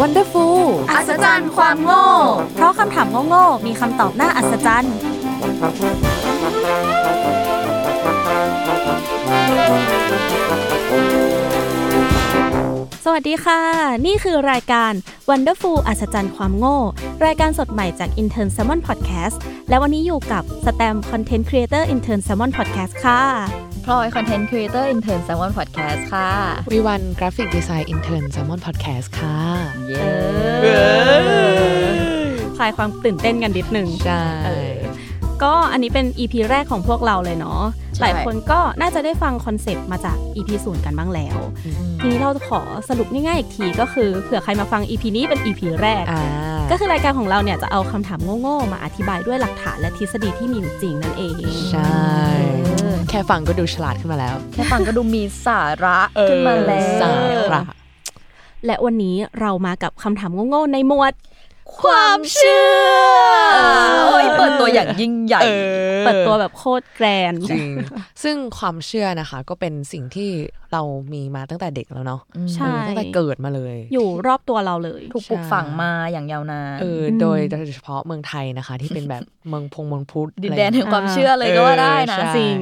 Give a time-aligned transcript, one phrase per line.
[0.00, 2.06] วันเดอร์ฟูลอัศจรรย์ความโง่
[2.54, 4.94] เพราะคำถามโง่ๆมีคำตอบน่าอัศจรรย์
[13.04, 13.60] สวัสดีค่ะ
[14.06, 14.92] นี่คือรายการ
[15.30, 16.76] Wonderful อัศจรรย์ความโง่
[17.24, 19.36] รายการสดใหม่จาก Intern Salmon Podcast
[19.68, 23.22] และวันนี้อยู่กับแสตมป์ content creator Intern Salmon Podcast ค่ะ
[23.92, 26.28] ลอย content creator Intern Salmon Podcast ค่ะ
[26.72, 29.38] วีวัน graphic design Intern Salmon Podcast ค่ะ
[29.88, 34.79] เย้คลายความตื่นเต้นกันนิดนึง ใช่เออ
[35.42, 37.62] ก็อันนี้เป็น EP แรกของพวกเราเลยเนาะ
[38.00, 41.38] หลายคนก็น่าจะได้ฟัง concept มาจาก EP ศูนย์กันบ้างแล้ว
[42.00, 46.24] ทีนี้เราจะขอสรุปง่ายๆอีกทีก็คือเผื่อใครมาฟัง EP นี้เป็น EP แรกอ่า
[46.70, 51.34] ก็คือรายการของเราเนี่ยจะเอาคำถามโง่ๆมาอธิบายด้วยหลักฐานและทฤษฎีที่มีอยู่จริงนั่นเอง
[51.70, 52.00] ใช่
[53.08, 57.10] แค่ฟังก็ดูฉลาดขึ้นมาแล้ว แค่ฟังก็ดูมีสาระขึ้นมาแล้ว สา
[57.54, 57.62] ระ
[58.66, 61.12] และวันนี้เรามากับคำถามโง่ๆในหมวด
[61.78, 62.74] ความเชื่อ
[64.08, 65.42] โอ้ยเปิดตัวอย่างยิ่งใหญ่
[66.04, 67.70] เปิดตัวแบบโคตรแกรนด์จริง
[68.22, 70.30] ซึ่งความเชื่อนะคะ ก็เป็นสิ่งที่
[70.72, 70.82] เรา
[71.12, 72.20] มีมาตั้งแต่เด็กแล้วเนาะ
[72.54, 82.58] ใช่เออตั้งแต่เกิดมาเลย อยู่รอบตัวเราเลย ถูกปลูกฝังมาอย่างยาวนานเออโดยโดยเฉพาะเมืองไทยนะคะ ที่เป็นแบบเมืองพงเมืองพุทธดินอะไรแดนแห่งความเชื่อเลยก็ว่าได้นะเออใช่จริง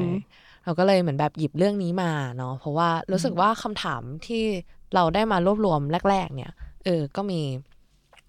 [0.64, 4.44] เราก็เลยเหมือนแบบหยิบเรื่องนี้มาเนาะเพราะว่ารู้สึกว่าคำถามที่
[4.94, 5.80] เราได้มารวบรวม
[6.10, 6.52] แรก ๆ เนี่ย
[6.84, 7.40] เออก็มี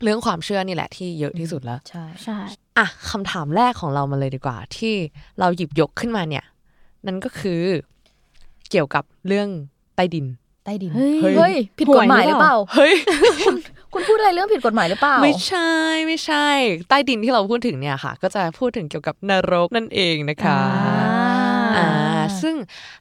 [0.04, 2.38] เรื่องความเชื่อนี่แหละที่เยอะที่สุดแล้ว ใช่ใช่
[2.78, 4.94] อะคำถามแรกของเรามาเลยดีกว่า ที่
[5.40, 6.46] เราหยิบยกขึ้นมาเนี่ย
[7.06, 7.62] นั่นก็คือ
[8.70, 9.48] เกี่ยวกับเรื่อง
[9.96, 10.26] ใต้ดิน
[10.66, 12.94] ใต้ดินเฮ้ยเฮ้ย ผิดกฎหมายหรือเปล่า เฮ้ย
[13.94, 15.70] คุณพูดอะไรเรื่องผิดกฎหมายหรือเปล่า ไม่ใช่
[16.08, 16.48] ไม่ใช่
[16.90, 20.60] ใต้ดินที่เราพูดถึงเนี่ยค่ะ ก็จะพูดถึงเกี่ยวกับนรกนั่นเองนะคะ
[21.78, 21.88] อ่า
[22.42, 22.56] ซึ่ง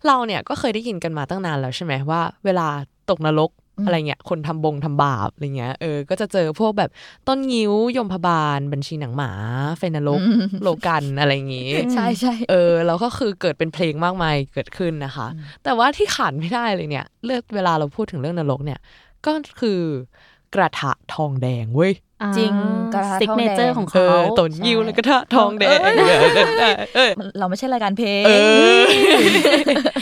[0.07, 2.69] เราเนี่ยก็เคยได้ยินกันมาตั้งนานแล้วใช่ไหมว่า เวลา
[3.11, 3.51] ตกนรก
[3.85, 6.91] อะไรเงี้ยคนทำบงทำบาปอะไรเงี้ยเออก็จะเจอพวกแบบ
[7.29, 9.33] ต้นงิ้วยมพบาล บัญชีหนังหมา
[9.79, 10.21] ไฟนรก
[10.63, 15.29] โลกันอะไรอย่างงี้ ใช่ใช่เออแล้วก็คือเกิดเป็นเพลงมากมายเกิดขึ้นนะคะ
[15.65, 18.81] แต่ว่าที่ขาดไม่ได้เลยเนี่ยเลือกเวลาเราพูดถึงเรื่องนรกเนี่ย
[19.27, 19.81] ก็คือ
[20.55, 21.93] กระทะทองแดงเว้ย
[22.37, 22.53] จริง
[22.95, 28.31] กระทะซิกทองเนแดเจองของเอเขาอต้นงิ้วแล้วกระทะทองแดงเอ้ยเออเออเออเราไม่ใช่รายการเพลงเอ
[28.81, 28.83] อ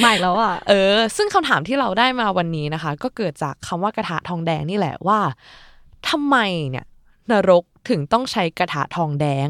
[0.00, 5.18] ใหม่แล้วอะเออ ซึ่งคำถามที่เราได้มาวันนี้นะคะ ก็เกิดจากคำว่ากระทะทองแดงนี่แหละว่า
[6.08, 6.36] ทำไม
[6.70, 6.84] เนี่ย
[7.30, 9.48] นรกถึงต้องใช้กระทะทองแดง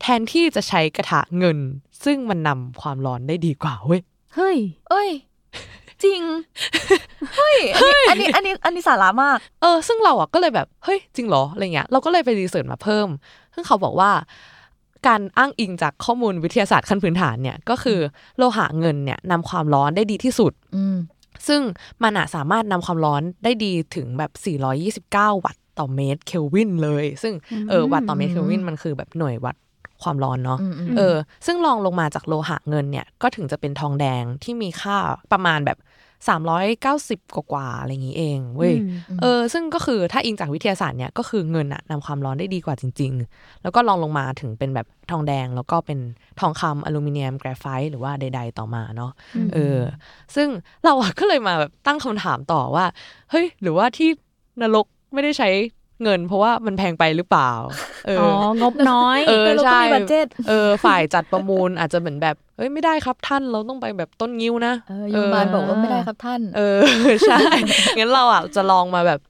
[0.00, 1.58] แทนที่จะใช้กระทะเงิน
[2.04, 4.00] ซึ่งมันนำความร้อนได้ดีกว่าเว้ย
[4.34, 4.56] เฮ้ย
[4.90, 5.10] เอ้ย
[6.04, 6.22] จริง
[7.36, 7.58] เฮ้ย
[8.08, 13.08] อันนี้อันนี้อันนี้สาระมาก เออ ซึ่งเราอะก็เลยแบบเฮ้ยจริงเหรออะไรเงี้ยเราก็เลยไปรีเสิร์ชมาเพิ่ม
[13.54, 14.10] ซึ่งเขาบอกว่า
[15.06, 17.98] การอ้างอิงจากข้อมูลวิทยาศาสตร์ขั้นพื้นฐานเนี่ยก็คือ
[18.36, 20.96] โลหะเงินเนี่ยนำความร้อนได้ดีที่สุดอืม
[21.48, 21.60] ซึ่ง
[22.02, 24.32] มันอะสามารถนำความร้อนได้ดีถึงแบบ
[25.34, 27.34] 429 วัตต์ต่อเมตรเคลวินเลย ซึ่ง
[27.70, 29.56] เออวัตต์ต่อเมตรเคลวินมันคือแบบหน่วยวัด
[30.02, 31.16] ความร้อนเนาะอืมอืมเออ
[31.46, 34.96] ซึ่งลองลงมาจากโลหะเงินเนี่ย ก็ถึงจะเป็นทองแดงที่มีค่า
[35.32, 35.78] ประมาณแบบ
[36.26, 38.74] 390 กว่าๆอะไรอย่างนี้เองเว้ย
[39.20, 45.98] เออซึ่งก็คือถ้าอิงจากวิทยาศาสตร์เนี่ยก็คือเงินอะนำความร้อนได้ดีกว่าจริง ๆ แล้วก็ลองลงมาถึงเป็นแบบทองแดง แล้วก็เป็น
[46.40, 49.12] ทองคำอลูมิเนียม แกรไฟต์หรือว่าใด ๆ ต่อมาเนาะ
[49.54, 49.78] เออ
[50.34, 50.48] ซึ่ง
[50.84, 52.84] เราอะก็เลยมาแบบตั้งคำถามต่อว่า
[53.30, 54.10] เฮ้ย หรือว่าที่
[54.62, 55.48] นรกไม่ได้ใช้
[56.02, 57.52] เงินเพราะว่ามันแพงไปหรือเปล่า
[58.06, 66.78] เอออ๋อองบน้อย เออแล้วก็ใช่มีบัดเจ็ตเออ ฝ่ายจัดประมูลอาจจะเหมือนแบบเฮ้ยไม่ได้ครับท่านเราต้องไปแบบต้นงิ้วนะ เออโยมบาลบอกว่าไม่ได้ครับท่าน เออ
[67.28, 67.38] ใช่
[67.98, 69.20] งั้นเราอะจะลองมาแบบ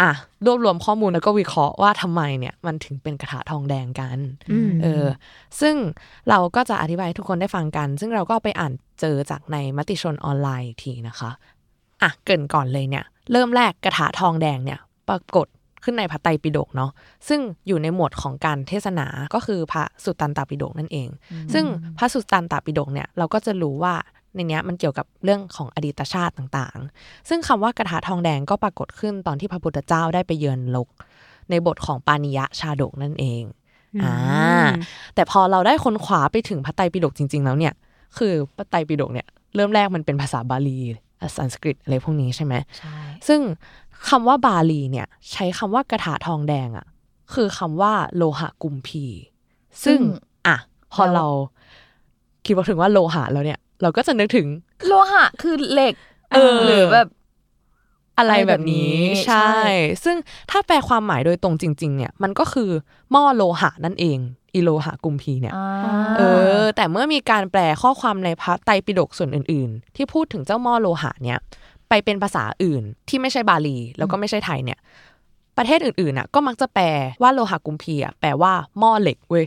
[0.00, 0.10] อะ
[0.46, 4.18] รวบรวมข้อมูลแล้วก็วิเคราะห์ว่าทำไมเนี่ยมันถึงเป็นกระถาทองแดงกัน
[4.50, 5.06] อืมเออ
[5.60, 5.74] ซึ่ง
[6.28, 11.30] เราก็จะอธิบายให้ทุกคนได้ฟังกัน ซึ่งเราก็ไปอ่านเจอจากในมติชนออนไลน์อีกทีนะคะ
[12.02, 14.78] อะเกรินก่อนเลยเนี่ย เริ่มแรกกระถาทองแดงเนี่ย
[15.08, 15.46] ปรากฏ
[15.84, 16.90] ขึ้นในพระไตรปิฎกเนาะ
[17.28, 21.08] ซึ่งอยู่ในหมวดของการเทศนาก็คือพระสุตตันตปิฎกนั่นเอง
[21.54, 21.64] ซึ่ง
[21.98, 23.94] พระสุตตันตปิฎกเนี่ยเราก็จะรู้ว่า
[24.34, 30.88] ในเนี้ยมันเกี่ยวกับเรื่องของอดีตชาติต่างๆ ซึ่งคำว่ากระถาทองแดงก็ปรากฏขึ้นตอนที่พระพุทธเจ้าได้ไปเยือนโลก
[31.50, 33.42] ในบทของปานิยะชาดกนั่นเอง
[34.02, 34.14] อ่า
[35.14, 37.74] แต่พอเราได้ค้นขวาไปถึงพระไตรปิฎกจริง ๆ แล้วเนี่ย
[38.18, 40.78] คือพระไตรปิฎกเนี่ยเริ่มแรกมันเป็นภาษาบาลี
[41.36, 42.96] สันสกฤตอะไรพวกนี้ใช่ไหมใช่
[43.28, 43.40] ซึ่ง
[44.08, 46.86] คำว่าบาลีเนี่ย ใช้คำว่ากระถาทองแดงอะ่ะ
[47.34, 49.04] คือคำว่าโลหะกุมพี
[49.84, 49.98] ซึ่ง
[50.46, 50.56] อะ
[50.92, 51.26] พอเรา
[52.44, 54.46] คิดว่าถึงว่าโลหะแล้วเนี่ย เราก็จะนึกถึง
[54.86, 55.94] โลหะคือเหล็ก
[56.32, 57.08] เออหรือแบบ
[58.18, 59.70] อะไรแบบนี้อะไรแบบนี้ใช่ใช่
[60.04, 60.16] ซึ่ง
[60.50, 62.70] ถ้าแปลความหมายโดยตรงจริง ๆ เนี่ย มันก็คือ
[63.10, 64.18] หม้อโลหะนั่นเอง
[64.54, 65.66] อีโลหะกุมพีเนี่ยอ่า
[66.18, 66.22] เอ
[66.60, 71.38] อ แต่เมื่อมีการแปลข้อความในพระไตรปิฎกส่วนอื่น ๆ ที่พูดถึงเจ้าหม้อโลหะเนี่ย
[71.88, 74.78] ไปเป็นภาษาอื่นที่ไม่ใช่บาลี แล้วก็ไม่ใช่ไทยเนี่ย
[75.56, 76.86] ประเทศอื่นๆน่ะ ก็มักจะแปล
[77.22, 79.46] ว่าโลหะกุมพีอะแปลว่าหม้อเหล็กเว้ย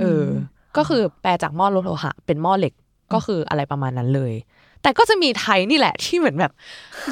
[0.00, 0.28] เอออ
[0.76, 2.74] ก็คือแปลจากหม้อโลหะ เป็นหม้อเหล็ก
[3.12, 4.34] ก็คืออะไรประมาณนั้นเลย
[4.82, 6.52] แต่ก็จะมีไทยนี่แหละที่เหมือนแบบ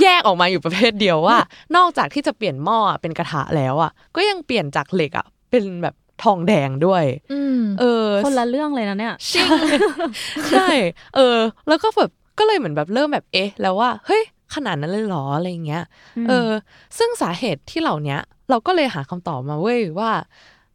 [0.03, 1.39] แยกออกมาอยู่ประเภทเดียวว่า
[1.77, 9.47] นอกจากที่จะเปลี่ยนหม้อเป็นกระทะแล้วอะก็ยังเปลี่ยนจากเหล็กอะเป็นแบบ ทองแดงด้วยอืมเออ คนละเรื่องเลยนะเนี่ยใช่
[10.51, 10.69] ใช่
[11.17, 11.39] เออ
[11.69, 14.23] แล้วก็แบบก็เลยเหมือนแบบเริ่มแบบเอ๊ะ แล้วว่าเฮ้ย
[14.55, 15.85] ขนาดนั้นเลยเหรออะไรเงี้ย
[16.29, 16.51] เออ
[16.99, 18.21] ซึ่งสาเหตุที่เหล่าเนี้ย
[18.51, 20.11] เราก็เลยหาคำตอบมาเว้ยว่า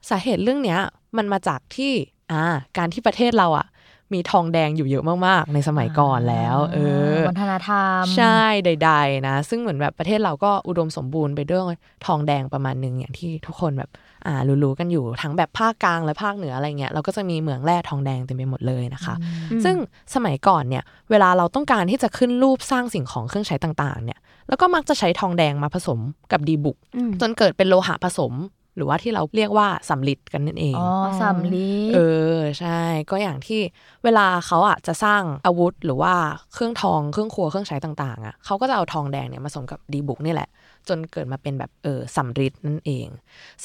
[0.10, 0.80] สาเหตุเรื่องเนี้ย
[1.18, 1.92] มันมาจากที่
[2.32, 2.44] อ่า
[2.78, 3.66] การที่ประเทศเราอะ
[4.13, 6.77] มีทองแดงอยู่เยอะมากๆ ในสมัยก่อนแล้ว เอ
[7.15, 11.62] อวัฒนธรรม ใช่ใด ๆ นะ ซึ่งเหมือนแบบประเทศเราก็อุดมสมบูรณ์ไปด้วย
[12.06, 13.89] ทองแดงประมาณหนึ่งอย่างที่ทุกคนแบบ
[14.25, 19.15] อ่ารู้ๆกันอยู่ทั้งแบบภาคกลางและภาคเหนืออะไรเงี้ยเราก็จะมีเหมืองแร่ทองแดงเต็มไปหมดเลยนะคะ
[19.63, 19.75] ซึ่ง
[20.15, 24.19] สมัยก่อนเนี่ยเวลาเราต้องการที่จะขึ้นรูปสร้างสิ่งของเครื่องใช้ต่างๆเนี่ย
[24.50, 26.00] แล้วก็มักจะใช้ทองแดงมาผสม
[26.31, 28.33] กับดีบุกอืมจนเกิดเป็นโลหะผสม
[28.77, 30.89] หรือว่าที่เราเรียกว่าสำลิดกันนั่นเองอ๋อ
[31.21, 32.00] สำลีเอ
[32.38, 32.79] อใช่
[33.12, 33.59] ก็อย่างที่
[34.03, 36.13] เวลาเขาอะจะสร้างอาวุธหรือว่า
[36.53, 40.50] เครื่องทองเครื่องครัวเครื่องใช้ต่างๆอะเขาก็จะเอาทองแดงเนี่ยมาผสมกับดีบุกนี่แหละ
[40.88, 43.07] จนเกิดมาเป็นแบบเออสำริดนั่นเอง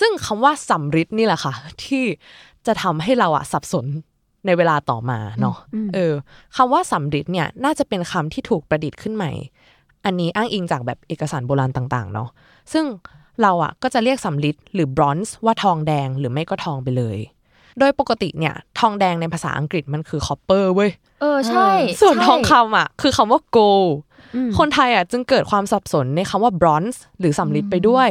[0.00, 1.54] ซึ่งคำว่าสำริดนี่แหละค่ะ
[1.84, 2.04] ที่
[2.66, 3.86] จะทำให้เราอะสับสน
[4.46, 6.14] ในเวลาต่อมาเนาะอืมเออ
[6.56, 9.32] คำว่าสำริดเนี่ยน่าจะเป็นคำที่ถูกประดิษฐ์ขึ้นใหม่
[10.04, 12.28] อันนี้อ้างอิงจากแบบเอกสารโบราณต่าง ๆ เนาะ
[12.72, 12.84] ซึ่ง
[13.42, 17.18] เราอะก็จะเรียกสำริดหรือบรอนซ์ว่าทองแดงหรือไม่ก็ทองไปเลย
[17.78, 20.90] โดยปกติเนี่ยทองแดงในภาษาอังกฤษมันคือ copper เว้ย
[21.20, 21.68] เออใช่
[22.00, 23.62] ส่วนใช่ทองคำอะคือคำว่า gold
[24.34, 28.08] อืมคนไทยอะจึงเกิดความสับสนในคำว่าบรอนซ์หรือสำริดไปด้วย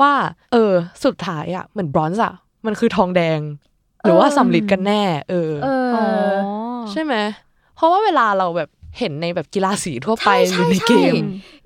[0.00, 0.12] ว่า
[0.52, 0.72] เออ
[1.04, 2.34] สุดท้ายอะเหมือนบรอนซ์อะ
[2.66, 3.40] มันคือทองแดง
[4.02, 6.04] หรือว่าสำริดกันแน่ เออเอออ๋อ
[6.90, 7.14] ใช่ไหม
[7.76, 11.14] เพราะว่าเวลาเราแบบ เห็นในแบบกีฬาสีทั่วไปใช่หรือในใช่เกม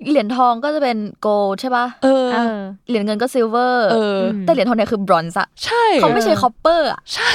[0.09, 7.33] เหรียญทองก็จะเป็น goldใช่ป่ะเออเออเหรียญเงินก็ silver เออแต่เหรียญทองเนี่ยคือบรอนซ์อะใช่เขาไม่ใช่ cop per อะใช่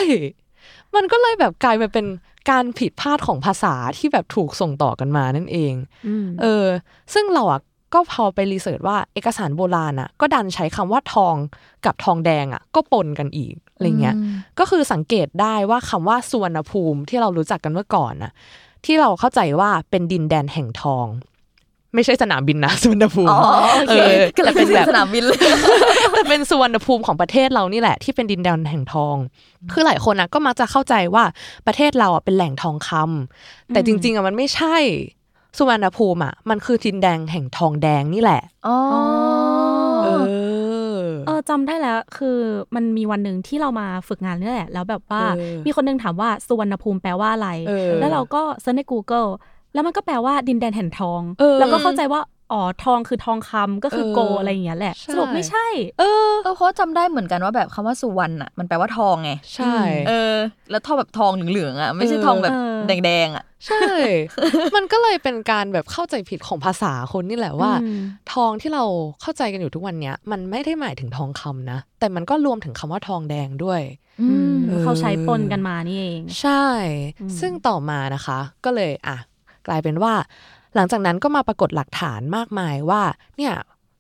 [0.94, 2.06] มันก็เลยแบบกลายมาเป็น
[2.50, 5.75] การผิดพลาดของภาษาที่แบบถูกส่งต่อกันมานั่นเอง
[6.06, 6.67] อืมเออ
[7.14, 7.61] ซึ่งเราอะ
[7.94, 11.35] ก็พอไป research ว่าเอกสารโบราณอะก็ดันใช้คำว่าทอง
[11.85, 14.17] กับทองแดงอะก็ปนกันอีกอะไรเงี้ย
[14.58, 18.32] ก็คือสังเกตได้ว่าคำว่าสุวรรณภูมิที่เรารู้จักกันเมื่อก่อนน่ะ
[18.85, 21.06] ที่เราเข้าใจว่าเป็นดินแดนแห่งทอง
[21.94, 23.41] ไม่ใช่สนามบินนะสุวรรณภูมิอ๋อ
[23.75, 25.39] โอเคเออก็เลยแต่เป็เป็นนแบบสนามบินเลย
[26.13, 29.17] แต่เป็นสุวรรณภูมิของประเทศเรานี่แหละ ที่เป็นดินแดนแห่งทอง
[29.73, 31.25] คือหลายคนนะก็มักจะเข้าใจว่า
[31.67, 34.77] ประเทศเราอะเป็นแหล่งทองคำแต่จริง ๆอะมันไม่ใช่
[35.58, 39.44] สุวรรณภูมิอะมันคือดินแดนแห่งทองแดงนี่แหละอ๋อเออเออ
[41.48, 42.39] จำได้แล้ว คือ
[42.74, 49.29] มันมีวันหนึ่งที่เรามาฝึกงานนี่แหละ แล้วแบบว่าเออมีคนหนึงถามว่าสุวรรณภูมิแปลว่าอะไรเออแล้วเราก็เซิร์ชใน Google
[49.74, 52.20] แล้วมันก็แปลว่าดินแดนแห่งทองเออแล้วก็เข้าใจว่า
[52.55, 55.67] อ๋อทองคือทองคำก็คือเออโกอะไรอย่างเงี้ยแหละใช่สรุปไม่ใช่
[56.01, 59.75] เออเออเพราะจำได้เหมือนกันว่าแบบคำว่าสุวรรณอะมันแปลว่าทองไงใช่
[60.08, 60.34] เออ
[60.70, 63.87] แล้วทองแบบทองเหลืองๆอะไม่ใช่ทองแบบเออแดงๆอะใช่
[64.77, 68.01] มันก็เลยเป็นการแบบเข้าใจผิดของภาษาคนนี่แหละว่าอืม
[68.32, 68.84] ทองที่เรา
[69.23, 73.82] เข้าใจกันอยู่ทุกวันเนี้ย มันไม่ได้หมายถึงทองคำนะ แต่มันก็รวมถึงคำว่าทองแดงด้วย
[74.23, 76.65] อืมเออเขาใช้ปนกันมานี่เอง ใช่
[77.20, 79.17] อืมซึ่งต่อมานะคะ ก็เลยอะ
[79.67, 80.15] กลายเป็นว่า
[80.75, 83.03] หลังจากนั้นก็มาปรากฏหลักฐานมากมายว่า
[83.37, 83.55] เนี่ย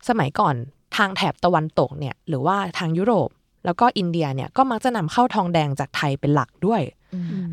[0.08, 0.54] สมัยก่อน
[0.96, 3.28] ทางแถบตะวันตกเนี่ยหรือว่าทางยุโรป
[3.64, 6.82] แล้วก็อินเดียเนี่ยก็มักจะนำเข้าทองแดงจากไทยเป็นหลักด้วย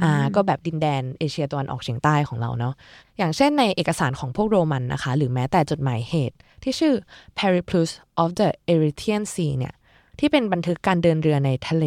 [0.01, 2.74] อ่าก็แบบดินแดนเอเชียตะวันออกเฉียงใต้ของเราเนาะ
[3.18, 6.94] อย่างเช่นในเอกสารของพวกโรมันนะคะ หรือแม้แต่จดหมายเหตุ ที่ชื่อ
[7.38, 9.74] Periplus of the Erythraean Sea เนี่ย
[10.20, 11.86] ที่เป็นบันทึกการเดินเรือในทะเล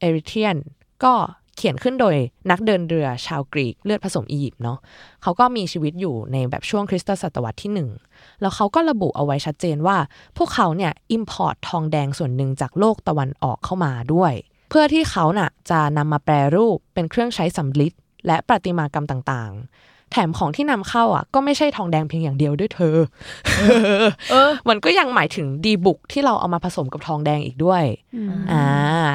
[0.00, 0.56] เอริเทรียน
[1.04, 1.12] ก็
[1.60, 2.16] เขียนขึ้นโดย
[2.50, 4.78] นักเดินเรือชาวกรีกเลือดผสมอียิปต์เนาะ
[5.22, 7.90] เขาก็มีชีวิตอยู่ในแบบช่วงคริสตศตวรรษที่หนึ่ง
[8.40, 9.96] แล้วเขาก็ระบุเอาไว้ชัดเจนว่า
[10.36, 14.32] พวกเขาเนี่ย import ทองแดงส่วนหนึ่งจากโลกตะวันออกเข้ามาด้วย
[14.68, 17.92] เพื่อที่เขาน่ะจะนำมาแปรรูปเป็นเครื่องใช้สำริด
[18.26, 22.96] และประติมากรรมต่างๆ แถมของที่นำเข้าอะก็ไม่ใช่ทองแดงเพียงอย่างเดียวด้วยเธอ
[24.30, 27.84] เออ มันก็ยังหมายถึงดีบุกที่เราเอามาผสมกับทองแดงอีกด้วย
[28.52, 28.64] อ่า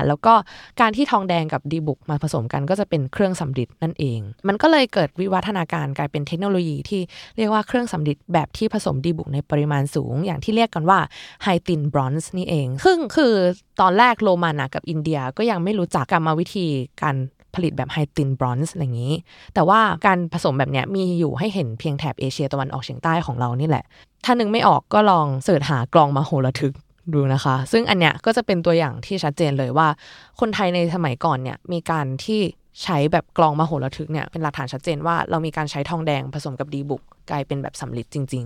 [0.07, 0.33] แล้วก็
[0.81, 7.01] การที่ทองแดงกับดีบุกมาผสมกันก็จะเป็นเครื่องสำริดนั่นเอง มันก็เลยเกิดวิวัฒนาการกลายเป็นเทคโนโลยีที่
[7.37, 10.99] เรียกว่าเครื่องสำริดแบบที่ผสมดีบุกในปริมาณสูง อย่างที่เรียกกันว่า
[11.43, 13.33] high-tin bronze นี่เองซึ่งคือ
[13.81, 16.67] ตอนแรกโรมันอะกับอินเดียก็ยังไม่รู้จักกรรมวิธี
[17.01, 17.15] การ
[17.55, 19.13] ผลิตแบบไฮตินบรอนซ์อะไรอย่างนี้
[19.53, 23.83] แต่ว่าการผสมแบบเนี้ยมีอยู่ให้เห็นเพียงแถบเอเชียตะวันออกเฉียงใต้ของเรานี่แหละ
[24.25, 26.73] ถ้านึกไม่ออกก็ลองเสิร์ชหากลองมาโหระทึก
[27.13, 29.87] ดูนะคะ ซึ่งอันเนี้ยก็จะเป็นตัวอย่างที่ชัดเจนเลยว่า
[30.39, 32.41] คนไทยในสมัยก่อนเนี่ยมีการที่
[32.83, 38.45] ใช้แบบกลองมโหระทึกเนี่ยเป็นหลักฐานชัดเจนว่าเรามีการใช้ทองแดงผสมกับดีบุกกลายเป็นแบบสำลิดจริง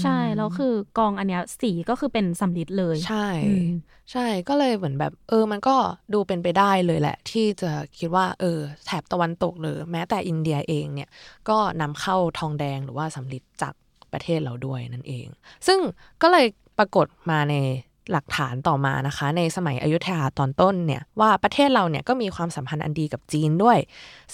[0.00, 3.68] ใช่แล้วคือกองอันเนี้ยสีก็คือเป็นสำลิดเลยๆใช่อืม
[4.12, 5.76] ใช่ก็เลยเหมือนแบบ เออ มันก็
[6.12, 11.10] ดูเป็นไปได้เลยแหละ ที่จะคิดว่า เออ แถบตะวันตกหรือแม้แต่อินเดียเองเนี่ย
[11.48, 13.74] ก็นำเข้าทองแดงหรือว่าสำลิดจาก
[14.12, 15.26] ประเทศเราด้วยนั่นเอง
[15.66, 15.78] ซึ่ง
[16.22, 16.46] ก็เลย
[16.78, 17.54] ปรากฏมาใน
[18.12, 23.78] หลักฐานต่อมานะคะ ในสมัยอยุธยาตอนต้นเนี่ยว่าประเทศเราเนี่ยก็มีความสัมพันธ์อันดีกับจีนด้วย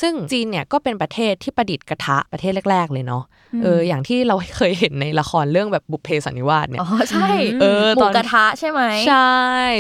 [0.01, 3.25] ซึ่งจีนเนี่ยก็เป็นประเทศที่ประดิษฐ์กระทะประเทศแรก ๆ เลยเนาะ
[3.63, 7.29] เอออย่างที่เราเคยเห็นในละครเรื่องแบบบุพเพสันนิวาสเนี่ยอ๋อใช่
[7.61, 9.33] เออหมูตอนกระทะใช่ไหมใช่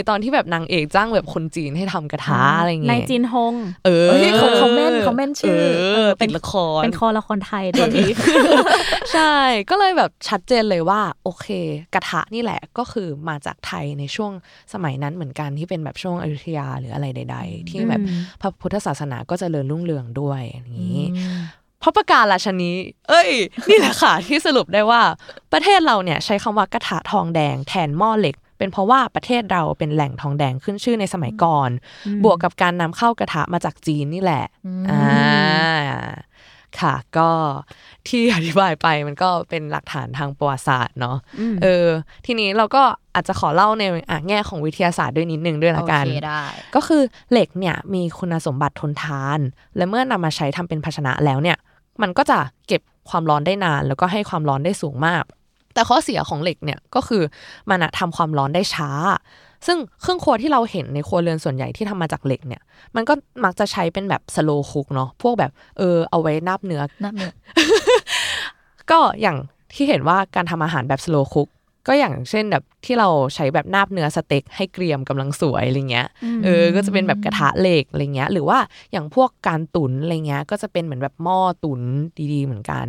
[0.08, 3.54] ตอนที่แบบนางเอกจ้างแบบคนจีนให้ทำกระทะอะไรเงี้ยในจีนฮง
[3.86, 5.60] เออเฮ้ยเขาเขาแม่นเขาแม่นชื่อ
[5.96, 8.04] เออติดละครเป็นคอละครไทยด้วยดี
[9.12, 9.34] ใช่
[9.70, 11.46] ก็เลยแบบชัดเจนเลยว่าโอเค
[11.94, 14.32] กระทะนี่แหละก็คือมาจากไทยในช่วง
[14.72, 21.00] สมัยนั้นเหมือนกันที่เป็นแบบช่วงอยุธยาหรืออะไรใด ๆ ที่แบบอืมพระพุทธศาสนาก็เจริญรุ่งเรืองด้วยอย่างนี้
[21.80, 22.70] เพราะประการราชนี
[23.08, 23.30] เอ้ย
[23.68, 25.02] นี่แหละค่ะ ที่สรุปได้ว่า
[25.52, 31.70] ประเทศเราเนี่ยใช้คำว่ากระทะทองแดงแทนหม้อเหล็ก เป็นเพราะว่าประเทศเราเป็นแหล่งทองแดงขึ้นชื่อในสมัยก่อน
[32.24, 34.44] บวกกับการนำเข้ากระทะมาจากจีนนี่แหละ
[34.90, 35.02] อ่า
[36.80, 37.30] ค่ะ ก็
[38.08, 41.16] ที่อธิบายไปมันก็เป็นหลักฐานทางประวัติศาสตร์เนาะ
[41.62, 41.86] เออ
[42.26, 42.82] ทีนี้เราก็
[43.14, 46.42] อาจจะขอเล่าในอะแง่ของวิทยาศาสตร์ด้วยนิดนึงด้วยละกันโอเคได้
[46.74, 49.38] ก็คือเหล็กเนี่ยมีคุณสมบัติทนทาน
[49.76, 51.56] และเมื่อนำมาใช้ทำเป็นภาชนะแล้วเนี่ย
[52.02, 55.24] มันก็จะเก็บความร้อนได้นาน แล้วก็ให้ความร้อนได้สูงมาก
[55.74, 57.22] แต่ข้อเสียของเหล็กเนี่ยก็คือ
[57.70, 58.90] มันอะทำความร้อนได้ช้า
[59.66, 62.62] ซึ่งเครื่องครัวที่เราเห็นในครัวเรือนส่วนใหญ่ที่ทำมาจากเหล็กเนี่ย
[62.96, 67.34] มันก็มักจะใช้เป็นแบบสโลคุกเนาะพวกแบบเออเอาไว้นาบเนื้อนับเนี่ย
[68.90, 69.36] ก็อย่าง
[69.74, 71.48] ที่เห็นว่าการทำอาหารแบบสโลคุก
[71.88, 76.08] ก็อย่างเช่นแบบที่เราใช้แบบนาบเนื้อสเต็กให้เกรียมกำลังสวยอะไรเงี้ย
[76.44, 78.58] เออก็จะเป็นแบบกระทะเหล็กอะไรเงี้ย หรือว่า
[78.92, 81.80] อย่างพวกการตุ๋นอะไรเงี้ยก็จะเป็นเหมือนแบบหม้อตุ๋น
[82.32, 82.86] ดีๆ เหมือนกัน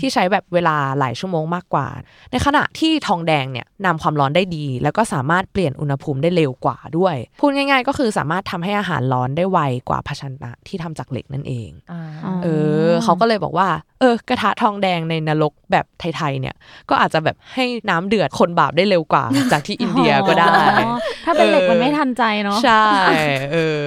[0.00, 1.88] ที่ใช้แบบเวลาหลายชั่วโมงมากกว่า
[2.30, 12.02] ในขณะที่ทองแดงเนี่ยนำความร้อนได้ดี แล้วก็สามารถเปลี่ยนอุณหภูมิได้เร็วกว่าด้วย พูดง่าย ๆ ก็คือสามารถทำให้อาหารร้อนได้ไวกว่าภาชนะที่ทำจากเหล็กนั่นเองอ่า
[12.42, 12.46] เอ
[12.88, 13.68] อเขาก็เลยบอกว่า
[14.00, 16.54] เออกระทะทองแดงในนรกแบบไทยๆเนี่ย
[16.90, 20.54] ก็อาจจะแบบให้น้ำเดือดคนบาปได้เร็วกว่าจากที่อินเดียก็ได้
[20.86, 22.86] อ๋อถ้าเป็นเหล็กมันไม่ทันใจเนาะใช่
[23.52, 23.80] เออ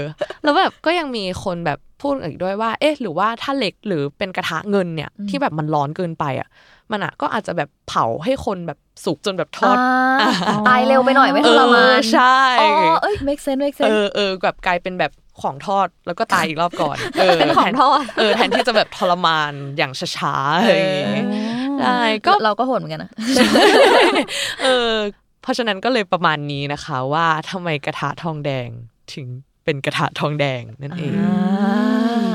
[0.44, 6.50] แล้วแบบก็ยังมีคนแบบพูดอีกด้วยว่า เอ๊ะ หรือว่าถ้าเหล็กหรือเป็นกระทะเงินเนี่ยที่แบบมันร้อนเกินไปอะ
[6.92, 12.70] มันอะก็อาจจะแบบเผาให้คนแบบสุกจนแบบทอดอ่าตายเร็วไปหน่อยไม่ทรมานเออใช่อ๋อ
[13.02, 21.24] เอ้ย make sense make เอ sense อเออแบบกลายเป็นแบบของทอดแล้วก็ตายอีกรอบก่อนเออเป็นของทอดเออแทนที่จะแบบทรมานอย่างช้าๆอะไรอย่างงี้
[21.82, 23.12] ใช่ก็ก็เราก็โหดเหมือนกันนะ
[24.64, 24.94] เออ
[25.42, 28.68] เพราะฉะนั้นก็เลยประมาณนี้นะคะว่าทำไมกระทะทองแดง
[29.14, 29.28] ถึง
[29.64, 31.32] เป็นกระทะทองแดงนั่นเองอ่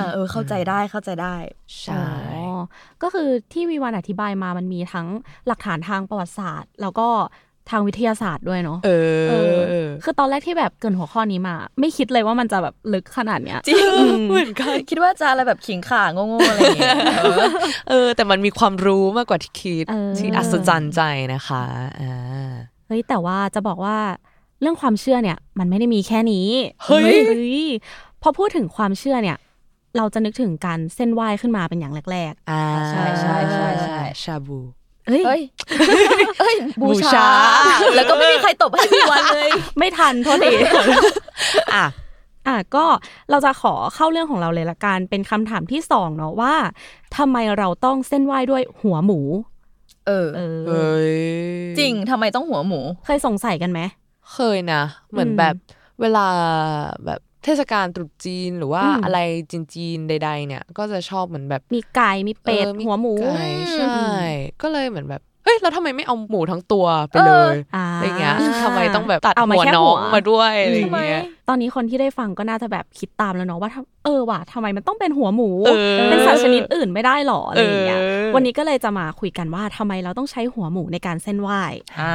[0.02, 1.36] าเออเข้าใจได้เข้าใจได้
[1.80, 2.56] ใช่อ๋อ
[3.02, 5.06] ก็คือที่วิวันอธิบายมามันมีทั้ง
[5.46, 7.08] หลักฐานทางประวัติศาสตร์ แล้วก็
[7.70, 8.90] ทางวิทยาศาสตร์ด้วยเนาะเอ
[9.30, 13.84] เอออคือตอนแรกที่แบบเกรินหัวข้อนี้มา ไม่คิดเลยว่ามันจะแบบลึกขนาดเนี้ยจริง
[14.28, 17.38] เหมือนกันคิดว่าจะอะไรแบบขิงข่าโง่ๆอะไรอย่างเงี้ยเออ
[17.90, 21.00] เออแต่มันมีความรู้มากกว่าที่คิดเออที่อัศจรรย์ใจ
[21.34, 21.64] นะคะ
[22.00, 22.52] อ่า
[22.86, 23.96] เฮ้ยแต่ว่าจะบอกว่า
[24.60, 26.48] เรื่องความเชื่อเนี่ย มันไม่ได้มีแค่นี้
[26.84, 27.14] เฮ้ย
[27.64, 27.66] ย
[28.22, 29.36] พอพูดถึงความเชื่อเนี่ย
[29.96, 34.58] เราจะนึกถึงการเส้นไหว้ขึ้นมาเป็นอย่างแรกอ่าใช่ใช่ใช่ใช่ชาบู
[35.08, 35.22] เฮ้ย
[36.40, 37.28] เอ้ย บูบูชาชา
[37.96, 40.54] แล้วก็ไม่มีใครตบให้พี่วันเลย ไม่ทันโทษที
[41.74, 41.86] อะ
[42.48, 42.84] อะก็
[43.30, 46.54] เราจะขอเข้าเรื่องของเราเลยละกัน เป็นคำถามที่สองเนาะว่า
[47.16, 49.20] ทำไมเราต้องเส้นไหว้ด้วยหัวหมู
[50.06, 51.16] เออเออเฮ้ย
[51.78, 53.80] จริงทำไมต้องหัวหมู เคยสงสัยกันไหม
[54.32, 55.54] เคยนะ เหมือนอืมแบบ
[56.00, 56.26] เวลา
[57.06, 59.18] แบบเทศกาลตรุษจีนหรือว่าอืมอะไร
[59.52, 63.44] จีนๆใด ๆ เนี่ย ก็จะชอบเหมือนแบบมีไก่มีเป็ดออหัวหมูไก่
[63.75, 64.00] ใช่
[64.62, 81.62] ก็เลยเหมือนแบบ เฮ้ยแล้วทำไมไม่เอาหมูทั้งตัวไปเลยอ่าอะไรเงี้ยทำไมต้องแบบตัดเอามาหัวแค่น้องหัวมาด้วยอะไรเงี้ยตอนนี้คนที่ได้ฟังก็น่าจะแบบคิดตามแล้วเนาะว่าทำเออว่ะทำไมมันต้องเป็นหัวหมูเออเป็นสัตว์ชนิดอื่นไม่ได้หรออะไรอย่างเงี้ยเออวันนี้ก็เลยจะมาคุยกันว่าทำไมเราต้องใช้หัวหมูในการเส้นไหว้
[82.00, 82.14] อ่า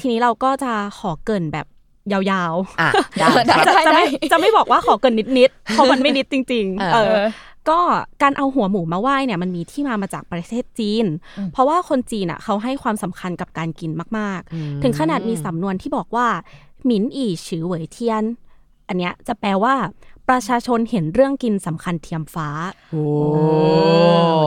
[0.00, 1.66] ทีนี้เราก็จะขอเกรินแบบ
[2.12, 2.20] ยา
[2.52, 7.26] วๆอะได้ได้จะได้จะได้ไม่จะไม่บอกว่าขอเกินนิดๆเพราะมันไม่นิดจริงเออๆเออ
[7.70, 7.80] ก็
[8.22, 11.06] การเอาหัวหมูมาไหว้เนี่ยมันมีที่มามาจากประเทศจีน
[11.52, 16.26] เพราะว่าคนจีนอะเขาให้ความสำคัญกับการกินมากๆ ถึงขนาดมีสำนวนที่บอกว่า
[16.84, 18.24] หมินอีฉือเหวยเทียน
[18.88, 19.74] อันเนี้ยจะแปลว่า
[20.28, 22.48] ประชาชนเห็นเรื่องกินสำคัญเทียมฟ้า
[22.90, 23.04] โอ้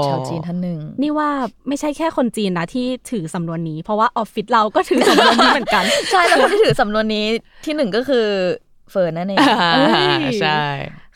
[0.07, 1.29] ชาวจีนท่านหนึ่ง นี่ว่า
[1.67, 7.25] ไม่ใช่แค่คนจีนนะที่ถือสำนวนนี้ เพราะว่าออฟฟิศเราก็ถือสำนวนนี้เหมือนกัน ใช่แล้วคนที่ถือสำนวนนี้
[7.65, 8.27] ที่หนึ่งก็คือ
[8.91, 9.71] เฟิร์นนั่นเองอ่า
[10.41, 10.61] ใช่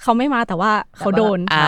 [0.01, 1.65] เขาไม่มาแต่ว่าเขาโดนอ่า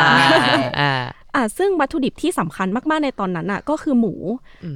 [0.82, 0.94] อ่า
[1.36, 4.14] อะซึ่งวัตถุดิบที่สำคัญมากๆในตอนนั้นอะก็คือหมู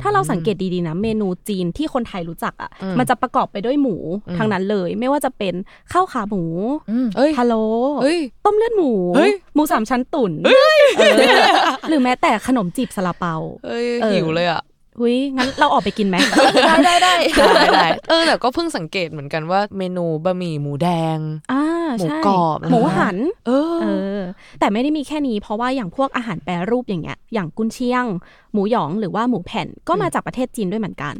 [0.01, 3.95] ถ้าเราสังเกตดีๆนะเมนูจีนที่คนไทยรู้จักอะอืมมันจะประกอบไปด้วยหมู
[4.27, 5.53] อืมทั้งนั้นเลย ไม่ว่าจะเป็น
[5.93, 6.43] ข้าวขาหมู
[6.91, 7.65] อืมเอ้ยพะโล้
[8.01, 10.79] เฮ้ยต้มเลือดหมูเฮ้ยหมูสามชั้นตุ๋นเออ
[11.89, 13.35] หรือแม้แต่ขนมจีบซาลาเปา
[13.65, 14.61] เฮ้ยเออหิวเลยอะ
[14.99, 16.17] หุยงั้นเราออกไปกินไหม
[16.67, 17.15] ได้ได้ได้
[17.55, 21.19] ได้ได้เออแต่ก็เพิ่งสังเกตเหมือนกันว่าเมนูบะหมี่หมูแดง
[21.51, 21.63] อ่า
[21.97, 23.85] หมูใช่กรอบหมูหันเออเอ
[24.17, 24.19] อ
[24.59, 28.05] แต่ไม่ได้มีแค่นี้เพราะว่าอย่างพวกอาหารแปรรูปอย่างเงี้ย อย่างกุนเชียง
[28.53, 31.13] หมูหยองหรือว่าหมูแผ่นก็มาจากประเทศจีนด้วยเหมือนกัน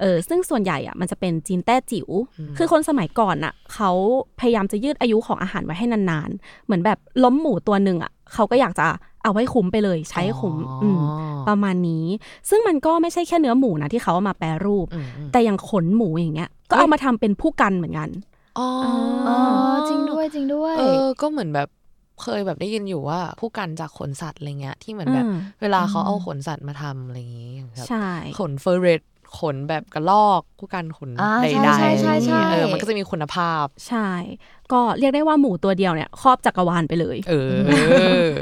[0.00, 2.08] เออซึ่งส่วนใหญ่อะมันจะเป็นจีนแต้จิ๋ว
[2.58, 3.90] คือคนสมัยก่อนอะเขา
[4.40, 8.86] พยายามจะยืดอายุของอาหารไว้ให้นานๆ เหมือนแบบล้มหมูตัวหนึ่งอะเขาก็อยากจะ
[9.22, 11.02] เอาไว้คุ้มไปเลยใช้ให้คุ้มอ๋อม
[11.48, 12.06] ประมาณนี้
[12.50, 18.08] ซึ่งมันก็ไม่ใช่แค่เนื้อหมูนะที่เขาเอามาแปรรูปอืมอืมแต่อย่างขนหมูอย่างเงี้ย ก็เอามาทำเป็นผู้กันเหมือนกัน
[18.58, 18.68] อ๋อ
[19.28, 19.36] อ๋อ
[19.88, 21.68] จริงด้วยจริงด้วยเออก็เหมือนแบบ
[22.22, 29.02] เคยแบบได้ยินอยู่ว่าผู้กันจากขนสัตว์อะไรเงี้ยที่เหมือนแบบอืมเวลาเขาเอาขนสัตว์มาทำอะไรอย่างงี้อย่างแบบใช่ขนเฟอร์เรต
[29.38, 34.08] ขนแบบกระลอกผู้กันขนอ่าใดใช่ๆใช่ใช่ใช่เออมันก็จะมีคุณภาพ ใช่
[34.72, 37.34] ก็เรียกได้ว่าหมูตัวเดียวเนี่ยครอบจักรวาลไปเลย เอ
[38.28, 38.32] อ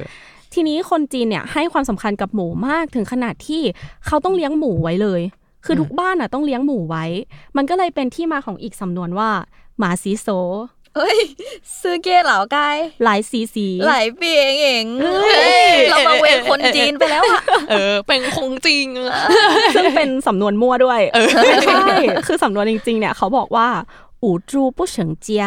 [0.54, 3.62] ทีนี้คนจีนเนี่ยให้ความสำคัญกับหมูมากถึงขนาดที่
[4.06, 5.20] เขาต้องเลี้ยงหมูไว้เลย
[5.64, 7.04] คือทุกบ้านอะต้องเลี้ยงหมูไว้
[7.56, 9.30] มันก็เลยเป็นที่มาของอีกสำนวนว่า
[9.78, 10.28] หมาซีโซ
[10.96, 11.18] เอ้ย
[11.80, 19.22] ซื้อเก้เหล่ากายหลายสีสีหลายปีเองเองเอ้ยเฮ้ยเรามาเวคนจีนไปแล้วอะเออ เป็นคงจริงอะ
[19.74, 21.00] ซึ่งเป็นสำนวนมั่วด้วย
[21.66, 21.84] ใช่
[22.26, 23.68] คือสำนวนจริง ๆ เนี่ยเขาบอกว่า
[24.22, 25.46] อูจูปุ้เฉิงเจีย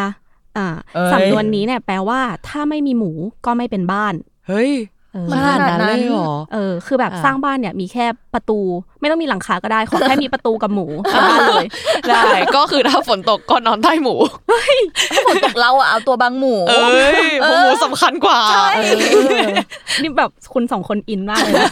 [0.58, 3.12] อ่าเอ้ยสำนวนนี้เนี่ยแปลว่า ถ้าไม่มีหมู
[3.46, 4.14] ก็ไม่เป็นบ้าน
[4.48, 4.93] เฮ้ยเออ
[5.32, 8.60] มันขนาดนั้นเลยเหรอเออ คือแบบอ่าสร้างบ้านเนี่ยมีแค่ประตู
[9.00, 11.68] ไม่ต้องมีหลังคาก็ได้ ขอแค่มีประตูกับหมูก็ได้เลย
[12.10, 12.24] ได้
[12.56, 14.16] ก็คือถ้าฝนตกก็นอนใต้หมู
[15.28, 18.88] ฝนตกเราอะเอาตัวบังหมู เอ้ยเพราะหมูสำคัญกว่าใช่เอ
[19.36, 19.48] อ
[20.02, 21.70] นี่แบบคุณสองคนอินมากเลยนะ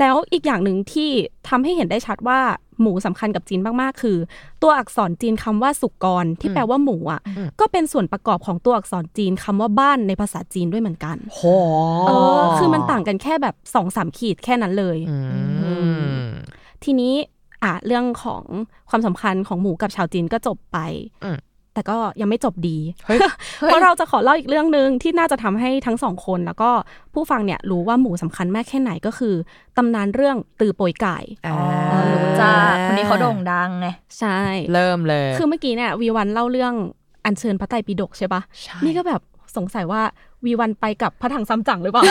[0.00, 1.10] แล้วอีกอย่างหนึ่งที่
[1.48, 2.40] ทำให้เห็นได้ชัดว่า
[2.80, 4.18] หมูสำคัญกับจีนมากๆ คือ
[4.62, 11.42] ตัวอักษรจีนคำว่าสุกรที่แปลว่าหมูอะอืมก็เป็นส่วนประกอบของตัวอักษรจีนคำว่าบ้านในภาษาจีนด้วยเหมือนกันโห
[12.08, 15.18] เออคือมันต่างกันแค่แบบสองสามขีดแค่นั้นเลยอื
[16.20, 16.26] ม
[16.84, 17.14] ทีนี้
[17.64, 18.44] อะเรื่องของ
[18.90, 20.78] ความสำคัญของหมูกับชาวจีนก็จบไป
[21.24, 21.38] อืม
[21.76, 23.18] แต่ก็ยังไม่จบดีเฮ้ย
[23.58, 26.70] เพราะเราจะขอเล่าอีกเรื่องหนึ่งที่น่าจะทำให้ทั้งสองคน แล้วก็
[27.14, 29.34] ผู้ฟังเนี่ยรู้ว่าหมูสำคัญมากแค่ไหนก็คือ
[29.76, 32.52] ตำนานเรื่องตือโปยไก่อ่าอ๋อรู้จ้า
[32.84, 33.86] คนนี้เขาโด่งดังไง
[34.18, 34.38] ใช่
[34.72, 36.74] เริ่มเลย คือเมื่อกี้เนี่ยวีวันเล่าเรื่อง
[37.24, 39.20] อัญเชิญพระไตรปิฎกใช่ปะใช่นี่ก็แบบ
[39.56, 40.02] สงสัยว่า
[40.44, 42.04] วีวันไปกับพระถังซัมจั๋งหรือเปล่า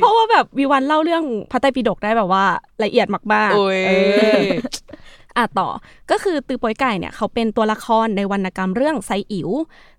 [0.00, 2.44] เพราะว่าแบบวีวันเล่าเรื่องพระไตรปิฎกได้แบบว่า
[2.84, 5.68] ละเอียดมากๆโอ้ยเอออะต่อ
[6.10, 9.48] ก็คือตือโปยไก่เนี่ยเขาเป็นตัวละครในวรรณกรรมเรื่องไซอิ๋ว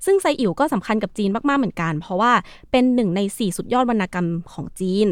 [0.06, 2.32] ซึ่งไซอิ๋วก็สำคัญกับจีนมากๆเหมือนกัน เพราะว่า
[2.72, 5.08] เป็นหนึ่งในสี่สุดยอดวรรณกรรมของจีน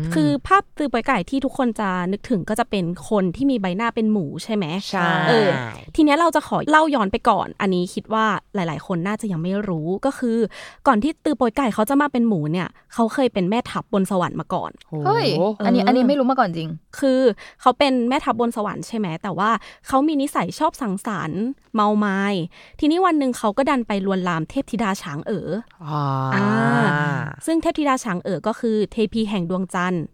[0.00, 5.48] มคือภาพตือโปยไก่ที่ทุกคนจะนึกถึงก็จะเป็นคนที่มีใบหน้าเป็นหมูใช่ไหมใช่เออ
[5.94, 10.38] ทีเนี้ยเราจะขอเล่าย้อนไปก่อน อันนี้คิดว่าหลาย ๆ คนน่าจะยังไม่รู้ก็คือ
[10.86, 14.70] ก่อนที่ตือโปยไก่เขาจะมาเป็นหมูเนี่ยเขาเคยเป็นแม่ทัพบนสวรรค์มาก่อน
[15.06, 15.26] เฮ้ย
[15.66, 17.20] อันนี้อันนี้ไม่รู้มาก่อนจริง คือ
[17.60, 19.49] เขาเป็นแม่ทัพบนสวรรค์ใช่ไหมแต่ว่า
[19.86, 21.42] เขามีนิสัยชอบสังสรรค์
[21.74, 22.20] เมาไม้
[22.80, 25.50] ทีนี้วันหนึ่งเขาก็ดันไปลวนลามเทพธิดาช้างเอ๋อ
[25.84, 26.02] อ่า
[26.34, 30.04] อ่าซึ่งเทพธิดาช้างเอ๋อก็คือเทพีแห่งดวงจันทร์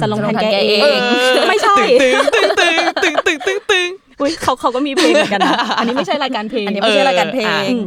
[0.00, 3.88] จะลงทัณฑ์แกจะลงทันแกเองไม่ใช่ตึงตึงตึงตึงตึงตึงตึง
[4.20, 7.86] อุ้ยเขาเขาก็มีเพลงเหมือนกันนะอันนี้ไม่ใช่รายการเพลงอันนี้ไม่ใช่รายการเพลงอืม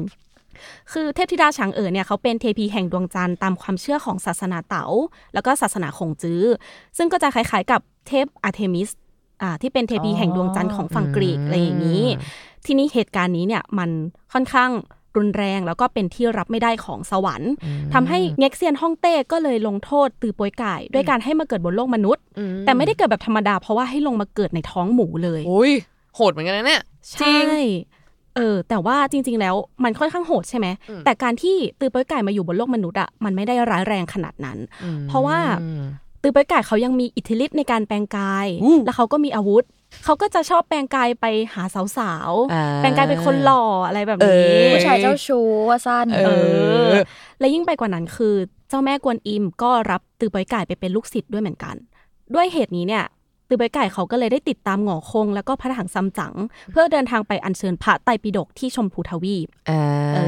[0.93, 4.85] คือเทพธิดาฉางเอ๋อเนี่ยเขาเป็นเทพีแห่งดวงจันทร์ตามความเชื่อของศาสนาเต๋า
[5.33, 6.43] แล้วก็ศาสนาคงจื้อ
[6.97, 8.99] ซึ่งก็จะคล้ายๆกับเทพอาร์เทมิสอ่า
[9.61, 12.03] ที่เป็นเทพีแห่งดวงจันทร์ของฝั่งกรีกอะไรอย่างนี้
[12.65, 13.89] ทีนี้เหตุการณ์นี้เนี่ยมัน
[14.33, 14.71] ค่อนข้าง
[15.17, 17.51] รุนแรงแล้วก็เป็นที่รับไม่ได้ของสวรรค์
[17.93, 22.23] ทำให้เง็กเซียนฮ่องเต้ก็เลยลงโทษตือโปยก่ายด้วยการให้มาเกิดบนโลกมนุษย์
[22.65, 25.71] แต่ไม่ได้เกิดแบบธรรมดาเพราะว่าให้ลงมาเกิดในท้องหมูเลยโอ้ย
[26.15, 26.81] โหดเหมือนกันนะเนี่ย
[27.13, 27.37] ใช่
[28.35, 30.67] เออแต่ว่าจริง ๆ แล้วมันค่อนข้างโหดใช่ไหม
[31.05, 34.57] แต่การที่ตือโป้ยไก่มาอยู่บนโลกมนุษย์อะมันไม่ได้ร้ายแรงขนาดนั้น
[35.07, 35.37] เพราะว่า
[36.21, 39.63] ตือโป้ยไก่เขายังมีอิทธิฤทธิ์ในการแปลงกายอู้แล้วเขาก็มีอาวุธ
[40.05, 46.29] เขาก็จะชอบแปลงกายไปหาสาวอ่าๆแปลงกายเป็นคนหล่ออะไรแบบเอนี้อผู้ชายเจ้าชู้ว่าสั้นเอเอ
[46.89, 46.95] ออ
[47.39, 48.35] และยิ่งไปกว่านั้นคือ
[48.69, 51.75] เจ้าแม่กวนอิมก็รับตือโป้ยไก่ไปเป็นลูกศิษย์ด้วยเหมือนกัน
[52.35, 53.03] ด้วยเหตุนี้เนี่ย
[53.51, 56.35] ตือโป้ยไก่เขาก็เลยได้ติดตามหงอคง แล้วก็พระถังซัมจั๋ง
[56.71, 59.83] เพื่อเดินทางไปอัญเชิญพระไตรปิฎกที่ชมพูทวีปอ่า
[60.15, 60.19] เอ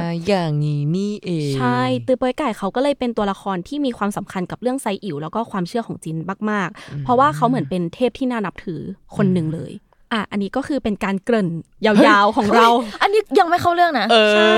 [0.00, 6.16] ออย่างนี้นี่เองใช่ตือโป้ยไก่เขาก็เลยเป็นตัวละครที่มีความสำคัญกับเรื่องไซอิ๋วแล้วก็ความเชื่อของจีน
[6.50, 8.80] มาก ๆ เพราะว่าเขาเหมือนเป็นเทพที่น่านับถือ
[9.16, 9.72] คนหนึ่งเลย
[10.14, 11.48] อะอันนี้ก็คือเป็นการเกริ่น
[11.86, 12.66] ยาวๆของเรา
[13.02, 14.54] อันนี้ยังไม่เข้าเรื่องนะเออใช่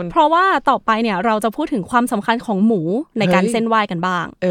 [0.00, 2.80] มันเพราะว่าต่อไปเนี่ยเราจะพูดถึงความสำคัญของหมู
[3.18, 4.46] ในการเฮ้ยเส้นไหว้กันบ้าง เอ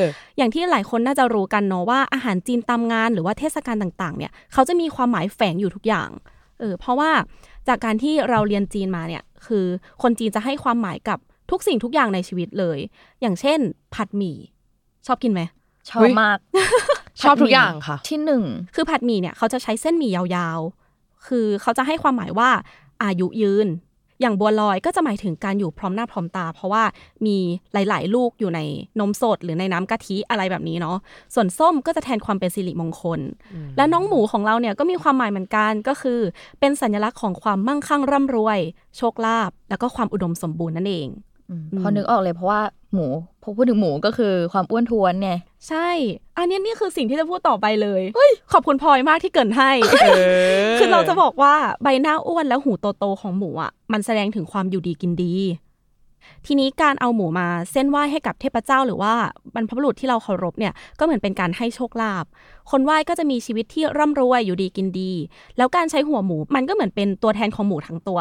[0.00, 0.02] อ
[0.36, 6.08] อย่างที่หลายคนน่าจะรู้กันเนาะว่าอาหารจีนตามงานหรือว่าเทศกาลต่างๆ เนี่ยเขาจะมีความหมายแฝงอยู่ทุกอย่าง
[6.60, 7.10] เออ เพราะว่า
[7.68, 9.64] จากการที่เราเรียนจีนมาเนี่ย คือ
[10.02, 11.18] คนจีนจะให้ความหมายกับ
[11.50, 12.78] ทุกสิ่งทุกอย่างในชีวิตเลย
[13.20, 13.58] อย่างเช่น
[13.94, 14.36] ผัดหมี่
[15.06, 15.40] ชอบกินไหม
[15.88, 16.38] ชอบเฮ้ยมาก
[17.20, 22.50] ชอบทุกอย่างค่ะ ที่หนึ่งคือผัดหมี่เนี่ยเขาจะใช้เส้นหมี่ยาวๆ คือเขาจะให้ความหมายว่า
[23.02, 23.68] อายุยืน
[24.20, 26.82] อย่างบัวลอยก็จะหมายถึงการอยู่พร้อมหน้าพร้อมตา เพราะว่า
[27.26, 27.36] มี
[27.72, 28.60] หลาย ๆ ลูกอยู่ใน
[29.00, 30.96] นมสดหรือในน้ำกะทิอะไรแบบนี้เนาะ
[31.34, 33.20] ส่วนส้มก็จะแทนความเป็นสิริมงคล
[33.76, 36.20] และน้องหมูของเราเนี่ยก็มีความหมายเหมือนกันก็คือ
[36.60, 38.58] เป็นสัญลักษณ์ของความมั่งคั่งร่ำรวย
[38.96, 41.08] โชคลาภแล้วก็ความอุดมสมบูรณ์นั่นเอง
[41.50, 42.60] อืมพอนึกออกเลยเพราะว่า
[42.94, 43.08] หมู
[43.42, 45.30] พอพูดถึงหมูก็คือความอ้วนท้วนไง
[45.68, 45.88] ใช่
[46.38, 48.02] อันนี้นี่คือสิ่งที่จะพูดต่อไปเลย
[48.52, 49.70] ขอบคุณพลอยมากที่เกรินให้
[50.02, 50.06] เอ
[50.72, 55.34] อคือเราจะบอกว่าใบหน้าอ้วนและหูโตๆของหมูอะมันแสดงถึงความอยู่ดีกินดี
[56.46, 59.12] ทีนี้การเอาหมูมาเส้นไหว้ให้กับเทพเจ้าหรือว่า
[59.54, 62.24] บรรพบุรุษที่เราเคารพเนี่ยก็เหมือนเป็นการให้โชคลาภ
[62.70, 65.12] คนไหว้ก็จะมีชีวิตที่ร่ำรวยอยู่ดีกินดี
[65.56, 68.20] แล้วการใช้หัวหมูมันก็เหมือนเป็นตัวแทนของหมูทั้งตัว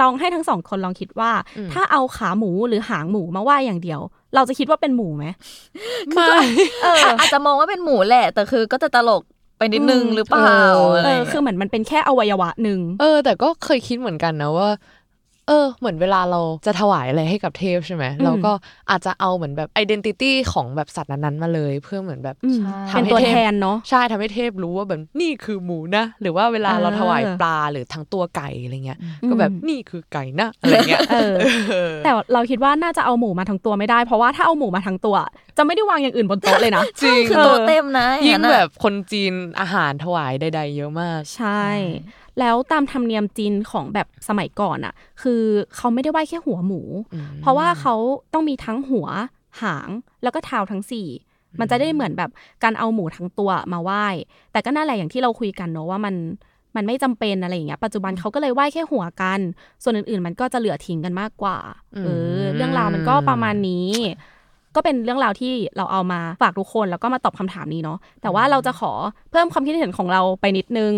[0.00, 1.30] ลองให้ทั้งสองคนลองคิดว่า
[1.72, 4.00] ถ้าเอาขาหมูหรือหางหมูมาไหว้อย่างเดียว
[4.34, 5.26] เราจะคิดว่าเป็นหมูไหม
[6.14, 6.36] ไม่
[6.82, 9.22] เอออาจจะมองว่าเป็นหมูแหละ แต่คือก็จะตลก
[9.58, 14.68] ไปนิดนึงอืมหรือเปล่าเอออะไรเออเงี้ยคือเหมือนมันเป็นแค่อวัยวะหนึ่งเออ แต่ก็เคยคิดเหมือนกันนะว่า
[15.50, 18.52] เออ เหมือนเวลาเราจะถวายอะไรให้กับเทพใช่ไหมเราก็
[18.90, 22.60] อาจจะเอาเหมือนแบบ identity ของแบบสัตว์นั้นๆมาเลยเพื่อเหมือนแบบอืม
[22.90, 28.98] ทำเป็นให้ตัวเทพแทนเนาะใช่ทำให้เทพรู้ว่าแบบนี่คือหมูนะหรือว่าเวลาเราเออถวายปลาหรือทั้งตัวไก่อะไรเงี้ย
[29.30, 31.36] ก็แบบนี่คือไก่นะอะไรเงี้ยเออ
[32.04, 35.16] แต่เราคิดว่าน่าจะเอาหมูมาทั้งตัวไม่ได้ เพราะว่าถ้าเอาหมูมาทั้งตัว
[35.56, 41.64] จะไม่ได้วางอย่างอื่นบนโต๊ะเลยนะจริงคือตัวเต็มนะอยิ่ย่างนั้นแบอะบคนจีนอาหารถวายใดๆเยอะมาก ใช่
[42.40, 45.42] แล้วตามธรรมเนียมจีนของแบบสมัยก่อนอะ คือ
[45.76, 46.80] เขาไม่ได้ไหว้แค่หัวหมู
[47.40, 47.94] เพราะว่าเขา
[48.32, 49.06] ต้องมีทั้งหัว
[49.62, 49.88] หาง
[50.22, 51.08] แล้วก็เท้าทั้งสี่
[51.60, 52.30] มันจะได้เหมือนแบบ
[52.62, 54.06] การเอาหมูทั้งตัวมาไหว้
[54.52, 56.14] แต่ก็นั่นแหละอย่างที่เราคุยกันเนอะว่ามัน
[56.76, 59.40] มันไม่จำเป็นอะไรอย่างเงี้ย ปัจจุบันเขาก็เลยไหว้แค่หัวกัน
[59.82, 61.58] ส่วนอื่นๆ มันก็จะเหลือทิ้งกันมากกว่า
[62.04, 63.88] เออ เรื่องราวมันก็ประมาณนี้
[64.76, 68.92] ก็เป็นเรื่องราวที่เราเอามาฝากทุกคนแล้วก็มาตอบคำถามนี้เนาะแต่ว่าเราจะขอ
[69.30, 70.92] เพิ่มความคิดเห็นของเราไปนิดนึง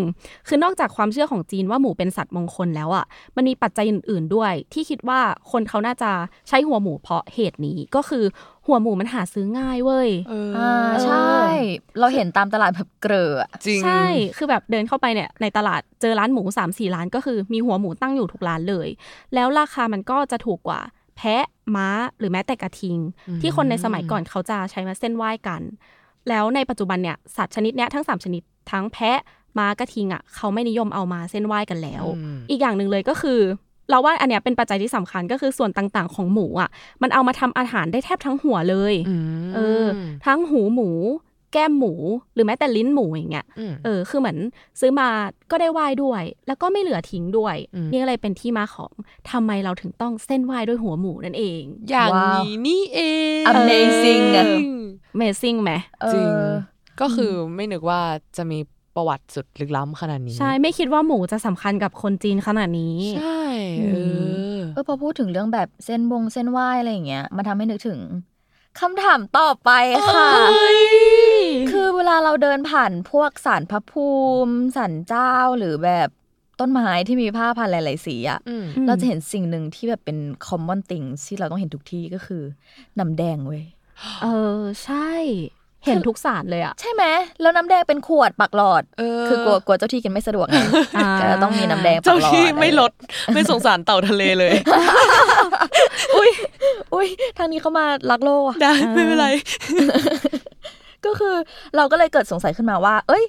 [0.48, 3.04] คือนอกจากความเชื่อของจีนว่าหมูเป็นสัตว์มงคลแล้วอะ่ะ
[3.37, 6.11] มันมีปัจจัยอื่น ๆด้วย ที่คิดว่าคนเขาน่าจะ
[6.48, 8.24] ใช้หัวหมูเพราะเหตุนี้ก็คือ
[8.66, 10.11] หัวหมูมันหาซื้อง่ายเว้ย
[10.58, 11.37] อ่าใช่
[12.00, 14.04] เราเห็นตามตลาดแบบเกลืออะจริง ใช่
[14.37, 18.88] คือแบบเดินเข้าไปเนี่ยในตลาดเจอร้านหมู3ามสี่ร้านก็คือมีหัวหมูตั้งอยู่ทุกร้านเลย
[19.35, 20.80] แล้วราคามันก็จะถูกกว่า
[21.16, 21.44] แพะ
[21.77, 22.98] ม้าหรือแม้แต่กระทิง
[23.40, 25.62] ที่คนในสมัยก่อนเขาจะใช้มาเส้นไหว้กัน
[26.29, 29.18] แล้วในปัจจุบันเนี่ยสัตว์ชนิดเนี้ยทั้ง 3 ชนิดทั้งแพะ
[29.59, 33.40] ม้ากระทิงอะเขาไม่นิยมเอามาเส้นไหว้กันแล้วอืมอีกอย่างหนึ่งเลยก็คือ
[33.90, 36.70] เราว่าอันเนี้ยเป็นปัจจัยที่สำคัญก็คือส่วนต่างๆ ของหมูอะ
[37.03, 38.94] มันเอามาทำอาหารได้แทบทั้งหัวเลย
[39.55, 39.85] เออ
[40.27, 40.90] ทั้งหูหมู
[41.53, 41.93] แก้มหมู
[42.35, 44.38] หรือแม้แต่ลิ้นหมูอย่างเงี้ยอืมเออคือเหมือน
[44.81, 45.09] ซื้อมา
[45.51, 48.93] ก็ได้ไหว้ด้วย แล้วก็ไม่เหลือทิ้งด้วยอืมนี่ก็เลยเป็นที่มาของ
[49.31, 53.01] ทำไมเราถึงต้องเส้นไหว้ด้วยหัวหมูนั่นเอง อย่างว้าวนี้นี่เอ
[53.41, 54.47] ง Amazing อะ
[55.15, 55.73] Amazing ไหม
[56.12, 56.51] จริงเออ
[57.01, 58.01] ก็คือไม่นึกว่า
[58.37, 58.59] จะมี
[58.97, 63.45] ประวัติสุดลึกล้ำขนาดนี้ ใช่ ไม่คิดว่าหมูจะสำคัญกับคนจีนขนาดนี้ ใช่
[63.81, 63.87] เอ
[64.57, 68.01] อเออพอพูดถึงเรื่องแบบเส้นบงเส้นไหวอะไรอย่างเงี้ยมันทำให้นึกถึง
[68.81, 69.71] คำถามต่อไป
[70.09, 71.32] ค่ะคือ
[71.96, 74.09] เวลาเราเดินผ่านพวกสารพระภู
[74.46, 76.09] มิสันเจ้าหรือแบบ
[76.61, 82.42] ต้นไม้ที่มีผ้าพันหลาย ๆ สีอะอืมเราจะเห็นสิ่งหนึ่งที่แบบเป็น common thing ที่เราต้องเห็นทุกที่ก็คือ
[82.98, 83.64] น้ำแดงเว้ย
[84.22, 84.26] เอ
[84.61, 85.11] อใช่
[85.87, 87.05] เห็นทุกศาสตร์เลยอะใช่ไหม
[87.40, 90.59] แล้วน้ำแดงเป็นขวดปักหลอดเออคือกลัวกลัวเจ้าที่กินไม่สะดวกไง
[90.96, 92.92] อ่าก็จะต้องมีน้ำแดงปัเจ้ากหลอดที่ไม่ลด
[93.35, 94.52] ไม่สงสารเต่าทะเลเลย
[96.16, 96.31] อุ้ย
[96.94, 99.28] อุ้ยทางนี้เขามารักโลกอะได้ไม่เป็นไร
[101.07, 101.35] ก็คือ
[101.77, 103.25] เราก็เลยเกิดสงสัยขึ้นมาว่า เอ้ย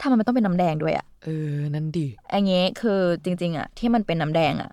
[0.00, 4.70] ทำไมมันต้องเป็นน้ำแดงด้วยอะเออ นั่นดีอันนี้คือจริง ๆอะที่มันเป็นน้ำแดงอะ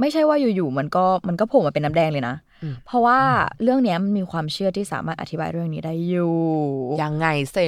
[0.00, 3.18] ไม่ใช่ว่าอยู่ๆมันก็มันก็โผล่มาเป็นน้ำแดงเลยนะอืมเพราะว่า
[3.62, 6.34] เรื่องเนี้ยมันมีความเชื่อที่สามารถอธิบายเรื่องนี้ได้อยู่
[7.02, 7.58] ยังไงเส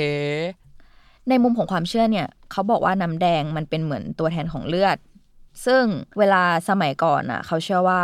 [1.28, 4.96] ในมุมของความเชื่อเนี่ย เขาบอกว่าน้ำแดงมันเป็นเหมือนตัวแทนของเลือด
[5.66, 5.82] ซึ่ง
[6.18, 8.00] เวลาสมัยก่อนน่ะ เขาเชื่อว่า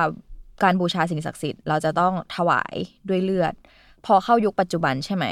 [0.62, 2.74] การบูชาสิ่งศักดิ์สิทธิ์เราจะต้องถวาย
[3.08, 3.54] ด้วยเลือด
[4.06, 5.26] พอเข้ายุคปัจจุบันใช่ไหม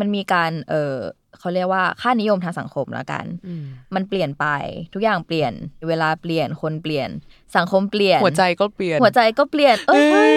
[0.00, 0.94] มันมีการ เออ
[1.38, 4.46] เขาเรียกว่าค่านิยมทางสังคมแล้วกันอืมมันเปลี่ยนไป
[4.94, 5.52] ทุกอย่างเปลี่ยน
[5.88, 7.08] เวลาเปลี่ยนคนเปลี่ยน
[7.56, 10.36] สังคมเปลี่ยน หัวใจก็เปลี่ยน หัวใจก็เปลี่ยน เอ้ยเอ้ย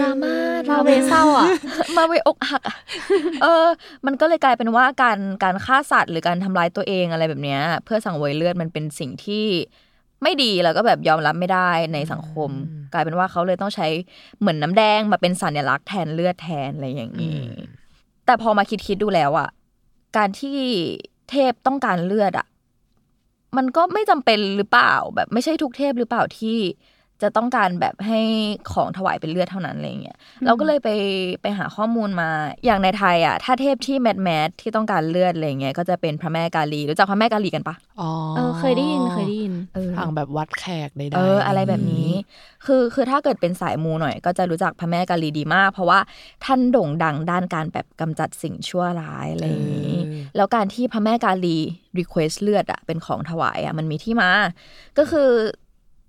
[0.00, 0.34] ดราม่า
[0.68, 1.46] ดรามาม่าเวเศร้าอะ
[1.96, 2.76] มาเวอกหักอะ
[3.42, 3.66] เออ
[4.06, 9.46] มันก็เลยกลายเป็นว่าการการฆ่าสัตว์หรือการทำร้ายตัวเองอะไรแบบเนี้ย เพื่อสังเวยเลือดมันเป็นสิ่งที่
[10.22, 12.50] ไม่ดีแล้วก็แบบยอมรับไม่ได้ในสังคม
[12.92, 13.86] กลายเป็นว่าเขาเลยต้องใช้
[14.40, 17.40] เหมือนน้ำแดงมาเป็นสัญลักษณ์แทนเลือดแทนอะไรอย่างนี้
[18.26, 19.48] แต่พอมาคิดคิดๆดูแล้วอะ
[20.16, 20.58] การที่
[21.30, 22.46] เทพต้องการเลือดอะ
[23.56, 26.58] มันก็ไม่จำเป็นหรือเปล่า แบบไม่ใช่ทุกเทพหรือเปล่าที่
[27.22, 28.20] จะต้องการแบบให้
[28.72, 30.88] ของถวายเป็นเลือดเท่านั้นอะไรเงี้ยเราก็เลยไป
[31.42, 32.28] ไปหาข้อมูลมา
[32.64, 42.08] อย่างในไทยอะถ้าเทพที่แมทแมทที่ต้องการเลือดอะไรเงี้ยก็จะเป็นพระแม่กาลีรู้จักพระแม่กาลีกันปะอ๋อเออเคยได้ยินเคยได้ยินเออทางแบบวัดแขกใดๆเอออะไรแบบนี้
[42.66, 45.98] คือคือถ้าเกิดเป็นสายมูหน่อย ก็จะรู้จักพระแม่กาลีดีมาก เพราะว่า
[46.44, 51.58] ท่านโด่งดังด้านการแบบกำจัดสิ่งชั่วร้ายอะไรอย่างนี้เออแล้วการที่พระแม่กาลี
[51.98, 54.30] request เลือดอะเป็นของถวายอะมันมีที่มา
[54.98, 55.30] ก็คือ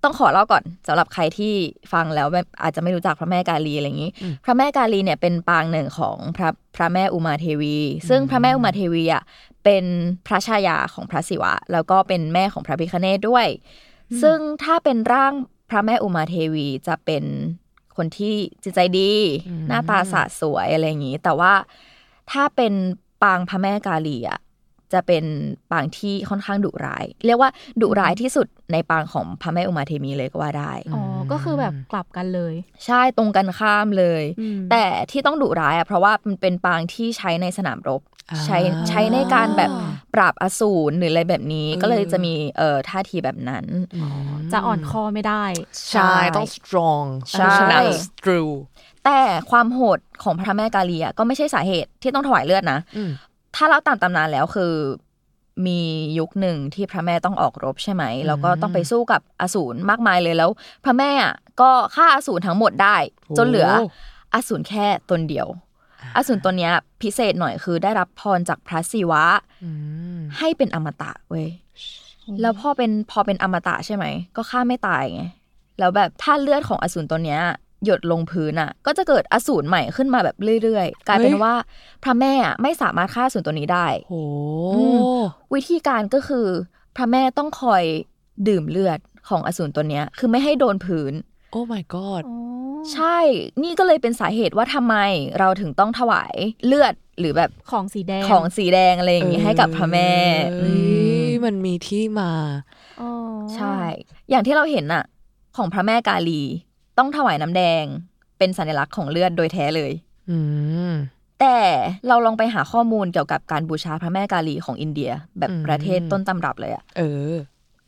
[0.04, 1.54] ต้องขอเล่าก่อนสำหรับใครที่
[1.92, 4.10] ฟังแล้วแบบอาจจะไม่รู้จักพระแม่กาลีอะไรอย่างนี้
[4.44, 7.76] พระแม่กาลีเนี่ยเป็นปางหนึ่งของพระพระแม่อุมาเทวี
[8.08, 9.22] ซึ่งพระแม่อุมาเทวีอะ
[9.64, 9.84] เป็น
[10.26, 13.46] พระชายาของพระศิวะ แล้วก็เป็นแม่ของพระพิฆเนศด้วย
[14.22, 15.32] ซึ่งถ้าเป็นร่าง
[15.70, 17.24] พระแม่อุมาเทวีจะเป็น
[17.96, 19.10] คนที่จิตใจดี
[19.68, 21.52] หน้าตาสะสวยอะไรอย่างนี้ แต่ว่า
[22.30, 22.72] ถ้าเป็น
[23.22, 24.40] ปางพระแม่กาลีอะ
[24.92, 25.24] จะเป็น
[25.70, 32.54] ปางที่ค่อนข้างดุร้าย เรียกว่าดุร้ายที่สุดในปางของพระแม่อุมาเทวีเลยก็ว่าได้อ๋อก็คือแบบกลับกันเลย
[32.86, 39.70] ใช่ตรงกันข้ามเลยอืมแต่ที่ต้องดุร้ายอะเพราะว่ามันเป็นปางที่ใช้ในสนามรบอ่าใช้ใช้ในการแบบ
[40.14, 43.66] ปราบอสูรหรืออะไรแบบนี้เออก็เลยจะมีเอ่อท่าทีแบบนั้น
[44.52, 45.44] จะอ่อนคอไม่ได้
[45.90, 47.78] ใช่ ต้อง strong ใช่ชนะ
[48.24, 48.52] true
[49.04, 49.20] แต่
[49.50, 53.10] ความโหดของพระแม่กาลีอะก็ไม่ใช่สาเหตุที่ต้องถวายเลือดนะอืม
[53.54, 54.72] ถ้าเล่าตามตำนานแล้วคือ
[55.66, 55.80] มี
[56.18, 60.50] ยุคหนึ่งที่พระแม่ต้องออกรบใช่ไหมแล้วก็ต้องไปสู้กับอสูรมากมายเลยแล้ว
[60.84, 62.96] พระแม่อะก็ฆ่าอสูรทั้งหมดได้
[63.38, 63.86] จนเหลือโอ้
[64.34, 65.48] อสูรแค่ตนเดียว
[66.16, 69.24] อสูรตัวเนี้ยพิเศษหน่อยคือได้รับพรจากพระศิวะ
[69.64, 69.70] อื
[70.16, 71.48] มให้เป็นอมตะเว้ย
[72.40, 74.04] แล้วพอเป็นพอเป็นอมตะใช่ไหม
[74.36, 75.24] ก็ฆ่าไม่ตายไง
[75.78, 77.40] แล้วแบบถ้าเลือดของอสูรตัวเนี้ย
[77.84, 81.54] หยดลงพื้นอะ ก็จะเกิดอสูรใหม่ขึ้นมาแบบเรื่อยๆ กลายเป็นว่า
[82.04, 84.14] พระแม่อะไม่สามารถฆ่าอสูรตัวนี้ได้โห
[84.74, 84.98] อืม
[85.54, 86.46] วิธีการก็คือ
[86.96, 87.84] พระแม่ต้องคอย
[88.48, 91.12] ดื่มเลือดของอสูรตัวเนี้ย คือไม่ให้โดนพื้น
[91.50, 92.22] โอ้ my god
[92.92, 93.18] ใช่
[93.62, 94.96] นี่ก็เลยเป็นสาเหตุว่าทำไม
[95.38, 96.34] เราถึงต้องถวาย
[96.66, 100.10] เลือดหรือแบบของสีแดงของสีแดงอะไรอย่างนี้ให้กับพระแม่
[100.52, 100.72] เอ้ยอื
[101.26, 102.30] มมันมีที่มา
[103.00, 103.10] อ๋อ
[103.54, 103.76] ใช่
[104.30, 105.04] อย่างที่เราเห็นน่ะ
[105.56, 106.42] ของพระแม่กาลี
[106.98, 107.84] ต้องถวายน้ำแดง
[108.38, 109.92] เป็นสัญลักษณ์ของเลือดโดยแท้เลย
[110.30, 110.38] อื
[110.90, 110.92] ม
[111.40, 111.58] แต่
[112.08, 117.02] เราลองไปหาข้อมูลเกี่ยวกับการบูชาพระแม่กาลีของอินเดีย แบบอืมประเทศต้นตำรับเลยอะเอ
[117.32, 117.34] อ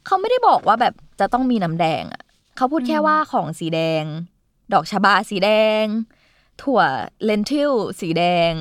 [0.06, 2.22] เขาไม่ได้บอกว่าแบบจะต้องมีน้ำแดงอะ
[2.56, 4.04] เขาพูดแค่ว่าของสีแดง
[4.72, 5.50] ดอกชบาสีแด
[5.82, 5.84] ง
[6.62, 6.80] ถั่ว
[7.24, 8.52] lentil สีแดง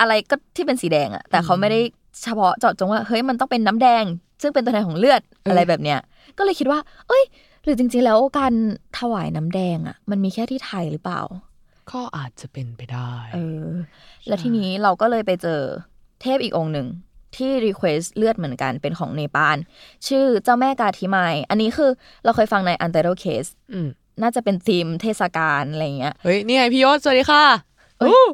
[0.00, 1.80] อะไรก็ที่เป็นสีแดงอะแต่เขาไม่ได้
[2.22, 4.04] เฉพาะเจาะจงว่าเฮ้ยมันต้องเป็นน้ำแดง
[4.42, 6.00] ซึ่งเป็นตัวแทนของเลือดอะไรแบบเนี้ย
[6.38, 7.22] ก็เลยคิดว่า เอ้ย
[7.64, 8.54] หรือจริงๆแล้วการ
[8.98, 11.22] ถวายน้ำแดงอะมันมีแค่ที่ไทยหรือเปล่า
[11.92, 13.68] ก็อาจจะเป็นไปได้ เออ
[14.26, 15.60] แล้วทีนี้เราก็เลยไปเจอ
[16.22, 16.88] เทพอีกองค์หนึ่ง
[17.36, 19.56] ที่ request เลือดเหมือนกันเป็นของเนปาล
[20.08, 21.90] ชื่อเจ้าแม่กาทิมาย อันนี้คือ
[22.24, 23.88] เราเคยฟังใน u n t i t l e Case อืม
[24.22, 27.44] น่าจะเป็นธีมเทศกาลอะไรเงี้ย เฮ้ย นี่ไงพี่ยศสวัสดีค่ะ
[27.98, 28.24] เอ้ยอู้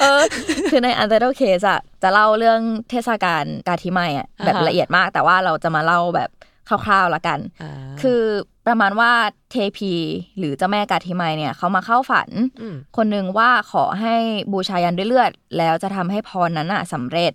[0.00, 0.22] เออ
[0.70, 6.30] คือใน u n t i t l e Case อะจะเล่าเรื่องเทศกาลกาทิมายอะแบบละเอียดมาก แต่ว่าเราจะมาเล่าแบบ
[6.68, 8.22] คร่าวๆละกันอ่าคือ
[8.66, 9.10] ประมาณว่า
[9.50, 9.92] เทพี
[10.38, 12.28] หรือเจ้าแม่กาทิไมยเนี่ยเขามาเข้าฝัน
[12.60, 14.14] อืมคนหนึ่งว่าขอให้
[14.52, 17.32] บูชายันด้วยเลือด แล้วจะทำให้พรนั้นอะสำเร็จ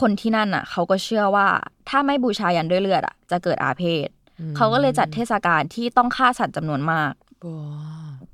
[0.00, 1.46] คนที่นั่นอะเขาก็เชื่อว่า
[1.88, 4.08] ถ้าไม่บูชายันด้วยเลือดอะจะเกิดอาเพศ
[4.56, 7.12] เขาก็เลยจัดเทศกาลที่ต้องฆ่าสัตว์จำนวนมาก
[7.48, 7.64] ว้า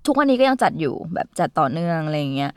[0.07, 2.53] ทุกวันนี้ก็ยังจัดอยู่แบบจัดต่อเนื่องอะไรอย่างเงี้ย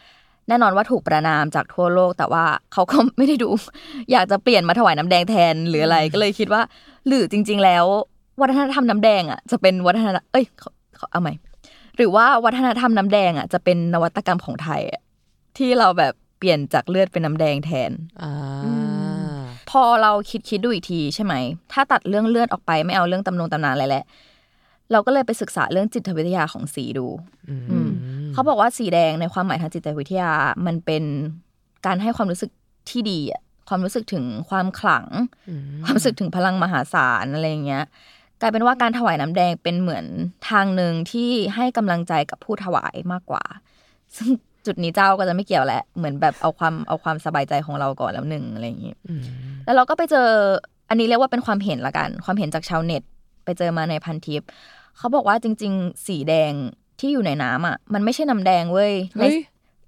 [0.48, 3.50] แน่นอนว่าถูกประนามจากทั่วโลก แต่ว่าเขาก็ไม่ได้ดู
[4.12, 6.62] อยากจะเปลี่ยนมาถวายน้ำแดงแทนหรืออะไรก็เลยคิดว่า
[7.08, 7.86] หรือจริง ๆ แล้ว
[8.42, 11.34] วัฒนธรรมน้ำแดงอะจะเป็นวัฒนธรรมเอ้ยขอขอเอาใหม่
[11.98, 15.02] หรือว่าวัฒนธรรมน้ำแดงอะจะเป็นนวัตกรรมของไทยอะ
[15.58, 18.34] ที่เราแบบเปลี่ยนจากเลือดเป็นน้ำแดงแทนอ่า
[19.70, 21.34] พอเราคิดคิดดูอีกทีใช่ไหม
[21.72, 24.06] ถ้าตัดเรื่องเลือดออกไปไม่เอาเรื่องตำนงตำนานอะไรแหละ
[24.92, 27.08] เราก็เลยไปศึกษาเรื่องจิตวิทยาของสีดู
[27.50, 27.90] อืมอืม
[28.34, 30.32] เขาบอกว่าสีแดงในความหมายทางจิตวิทยา
[30.66, 31.04] มันเป็น
[31.86, 32.52] การให้ความรู้สึก
[32.90, 35.06] ที่ดีอะความรู้สึกถึงความขลัง
[35.50, 37.84] อืมความรู้สึกถึงพลังมหาศาลอะไรอย่างเงี้ย
[38.42, 40.06] กลายเป็นว่าการถวายน้ำแดงเป็นเหมือน
[40.50, 43.44] ทางหนึ่งที่ให้กำลังใจกับผู้ถวายมากกว่า
[44.18, 44.30] ซึ่ง
[44.66, 49.24] จุดนี้เจ้าก็จะไม่เกี่ยวแหละ เหมือนแบบเอาความเอาความสบายใจของเราก่อนแล้วหนึ่งอะไรอย่างงี้อืม
[49.66, 50.28] แล้วเราก็ไปเจอ
[50.90, 53.04] อันนี้เรียกว่าเป็นความเห็นละกัน ความเห็นจากชาวเน็ต
[53.44, 54.42] ไปเจอมาในพันทิป
[54.98, 56.54] เขาบอกว่าจริง ๆ สีแดง
[57.00, 59.36] ที่อยู่ในน้ำอะ มันไม่ใช่น้ำแดงเว้ยในเฮ้ย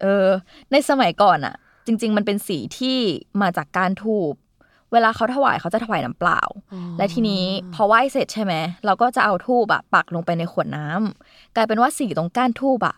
[0.01, 0.27] เออ
[0.71, 1.55] ในสมัยก่อนอะ
[1.87, 2.97] จริง ๆ มันเป็นสีที่
[3.41, 4.33] มาจากการทูบ
[4.91, 6.41] เวลาเขาถวายเขาจะถวายน้ำเปล่า
[6.97, 8.53] และทีนี้พอไหว้เสร็จใช่ไหม
[8.85, 12.95] เราก็จะเอาทูบอะปักลงไปในขวดน้ำกลายเป็นว่าสีตรงก้านทูบอะ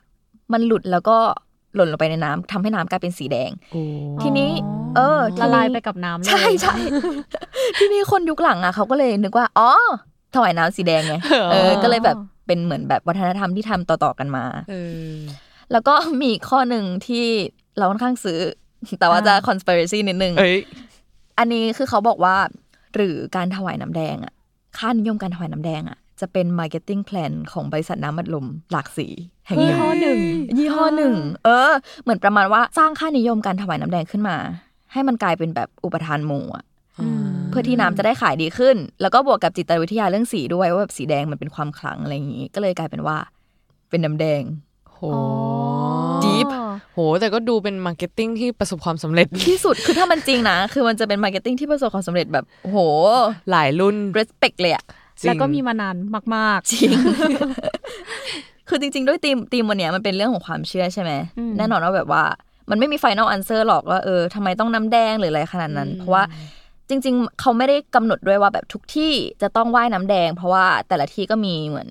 [0.54, 1.18] มันหลุดแล้วก็
[1.76, 3.82] หล่นลงไปในน้ำทำให้น้ำกลายเป็นสีแดงโอ้
[4.22, 4.52] ทีนี้
[4.96, 6.76] เออทีละนี้ลายไปกับน้ำเลยใช่ใช่
[7.80, 9.70] ทีนี้คนยุคหลังอะเขาก็เลยนึกว่าอ๋อ
[10.36, 11.16] ถวายน้ำสีแดงไง
[11.52, 14.76] เออ ก็เลยแบบ เป็นเหมือนแบบวัฒนธรรมที่ทำต่อๆกันมาเอ
[15.10, 15.14] อ
[15.72, 17.26] แล้วก็มีอีกข้อหนึ่งที่
[17.78, 18.40] เราค่อนข้างซื้อ
[19.00, 20.58] แต่ว่าจะ conspiracy นิดนึงเอ้ย
[21.40, 22.36] อันนี้คือเขาบอกว่า
[22.96, 24.34] หรือการถวายน้ำแดงอะ
[24.78, 29.08] ค่านิยมการถวายน้ำแดงอะจะเป็น marketing plan ของบริษัทน้ำมัดลมหลากสี
[29.48, 30.20] แห่งหยี่นึ่งห้อหนึ่ง
[30.58, 31.72] ยี่ห้อหนึ่ง เออ
[32.04, 34.38] เหมือนประมาณว่าสร้างค่านิยมการถวายน้ำแดงขึ้นมา
[34.92, 36.67] ให้มันกลายเป็นแบบอุปทานหมู่อะอืม
[37.50, 43.18] เพื่อที่น้ำจะได้ขายดีขึ้น แล้วก็บวกกับจิตวิทยาเรื่องสีด้วยว่าแบบสีแดงมันเป็นความขลังอะไรอย่างนี้ ก็เลยกลายเป็นว่า
[43.90, 44.42] เป็นน้ำแดง
[44.94, 45.00] โห
[46.24, 46.48] Deep
[46.94, 52.78] โห แต่ก็ดูเป็น marketing ที่ประสบความสำเร็จที่สุดคือถ้ามันจริงนะ คือมันจะเป็น marketing ที่ประสบความสำเร็จแบบโห
[53.52, 54.84] หลายรุ่น respect เลยอะ
[55.20, 55.96] จริงแล้วก็มีมานาน
[56.36, 56.90] มากจริง
[58.70, 62.24] คือจริง ๆ ด้วยธีมธีมวันเนี้ยมันเป็นเรื่องของความเชื่อใช่ไหมอืมแน่นอนว่าแบบว่า
[62.70, 66.24] มันไม่มี final answer หรอกว่าเออทำไมต้องน้ำแดงหรืออะไรขนาดนั้น เพราะว่า
[66.90, 71.90] จริง ๆ เขาไม่ได้กำหนดด้วยว่าแบบทุกที่จะต้องว่ายน้ำแดง เพราะว่าแต่ละที่ก็มีเหมือน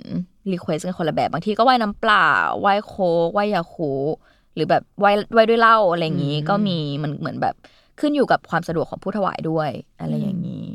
[0.53, 2.31] รีเควสกันคนละแบบบางที่ก็ว่ายน้ำเปล่า
[2.65, 2.95] ว่ายโค
[3.35, 3.93] กว่ายยาคู
[4.55, 7.55] หรือแบบว่ายว่ายด้วยเหล้าอะไรอย่างนี้ก็มีมันเหมือนแบบ
[8.01, 10.67] ขึ้นอยู่กับความสะดวกของผู้ถวายด้วย อะไรอย่างนี้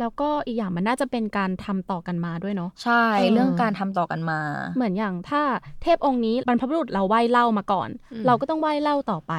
[0.00, 4.40] แล้วก็อีกอย่างมันน่าจะเป็นการทำต่อกันมาด้วยเนาะใช่เออเรื่องการทำต่อกันมา
[4.76, 5.42] เหมือนอย่างถ้า
[5.82, 7.88] เทพองค์นี้บรรพบุรุษเราไหว้เหล้ามาก่อน
[8.26, 9.32] เราก็ต้องไหว้เหล้าต่อไป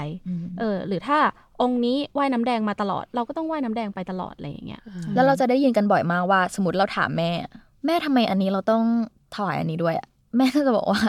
[0.60, 1.18] เออหรือถ้า
[1.62, 4.82] องค์นี้ว่ายน้ำแดงมาตลอด เราก็ต้องว่ายน้ำแดงไปตลอดอะไรอย่างเงี้ย
[5.16, 7.32] แล้วเราจะได้ยินกันบ่อยมากว่า สมมติเราถามแม่
[7.86, 8.84] แม่ทำไมอันนี้เราต้อง
[9.36, 11.02] ถวายอันนี้ด้วยอะแม่ก็จะบอกว่า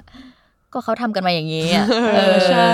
[0.73, 2.71] ก็เขาทำกันมาอย่างนี้อะเออใช่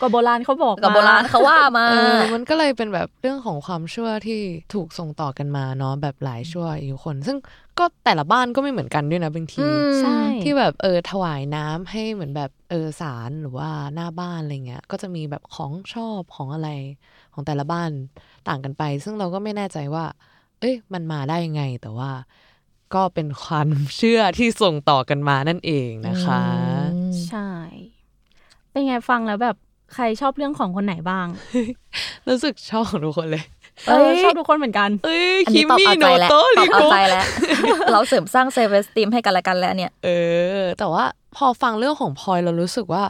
[0.00, 4.40] ก็โบราณเขาบอกกับโบราณเขาว่ามาเออมันก็เลยเป็นแบบเรื่องของความเชื่อที่
[4.74, 7.36] ถูกส่งต่อกันมาเนาะแบบหลายชั่วอายุคน ซึ่ง
[7.78, 16.68] ก็แต่ละบ้านก็ไม่เหมือนกันด้วยนะบางทีอืมใช่ที่แบบเออถวายน้ำให้เหมือนแบบเออสารหรือว่าหน้าบ้านอะไรเงี้ยก็จะมีแบบของชอบของอะไร
[17.34, 17.90] ของแต่ละบ้าน
[18.48, 20.04] ต่างกันไป ซึ่งเราก็ไม่แน่ใจว่า
[20.60, 22.10] เอ้ยมันมาได้ยังไงแต่ว่า
[22.94, 26.42] ก็เป็นความเชื่อที่ส่งต่อกันมานั่นเองนะคะ
[27.28, 27.50] ใช่
[28.70, 29.56] เป็นไงฟังแล้วแบบ
[29.94, 31.26] ใครชอบเรื่องของคนไหนบ้าง
[32.28, 33.44] รู้สึกชอบของทุกคนเลย
[33.88, 37.24] เออชอบทุกคนเหมือนกัน เอ้ยอันคินี้มตอบมี่เอาโนใจแล้วโตตริอบเอาโกใจแล้ว
[37.92, 40.08] เราเสริมสร้างเซฟเวสติมให้กันและกันแล้วเนี่ย เอ
[40.60, 41.04] อ แต่ว่า
[41.36, 43.04] พอฟังเรื่องของพลอยเรารู้สึกว่า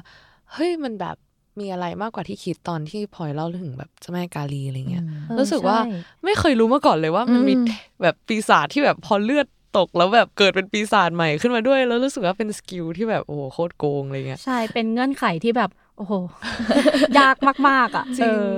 [0.52, 1.16] เฮ้ยมันแบบ
[1.60, 5.92] มีอะไรมากกว่าที่คิดตอนที่พลอยเล่าถึงแบบเจ้าแม่กาลีอะไรเงี้ยเออรู้สึกว่าใช่
[6.24, 7.66] ไม่เคยรู้มาก่อนเลยว่ามันมีอืม
[8.02, 9.46] แบบปีศาจที่แบบพอเลือด
[9.78, 16.12] ตกแล้วแบบเกิดเป็นปีศาจใหม่ขึ้นมาด้วย แล้วรู้สึกว่าเป็นสกิลที่แบบโอ้โหโคตรโกงอะไรเงี้ยใช่เป็นเงื่อนไขที่แบบโอ้โห
[17.18, 17.36] ยาก
[17.68, 18.50] มากๆอะจริงเออ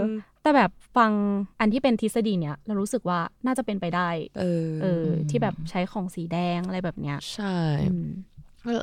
[0.42, 1.12] แต่แบบฟัง
[1.60, 7.56] อันที่เป็นทฤษฎีเนี้ยเรารู้สึกว่าน่าจะเป็นไปได้ เออเออ ที่แบบใช้ของสีแดงอะไรแบบเนี้ยใช่
[7.90, 8.08] อืม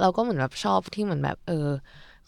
[0.02, 1.67] เราก็เหมือนแบบชอบที่เหมือนแบบเออ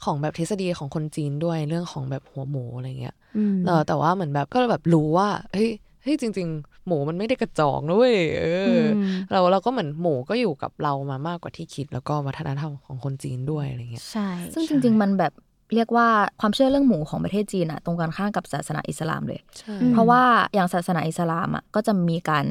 [0.04, 5.70] ของแบบทฤษฎีของคนจีนด้วยเรื่องของแบบหัวหมูอะไรเงี้ยอืมเออแต่ว่าเหมือนแบบก็แบบรู้ว่าเฮ้ย
[6.06, 8.88] เฮ้ยจริง ๆ หมูมันไม่ได้กระจอกนะเว้ยเอออม
[9.32, 15.34] เราเราก็เหมือนหมูก็อยู่กับเรามามากกว่าที่คิด แล้วก็วัฒนธรรมของคนจีนด้วยอะไรเงี้ยใช่ ซึ่งจริง ๆ มันแบบ
[15.74, 16.08] เรียกว่า
[16.42, 20.22] ความเชื่อเรื่องหมูของประเทศจีนอะตรงกันข้ามกับศาสนาอิสลามเลยใช่เพราะว่า
[20.56, 22.46] อย่างศาสนาอิสลามอะก็จะมีการ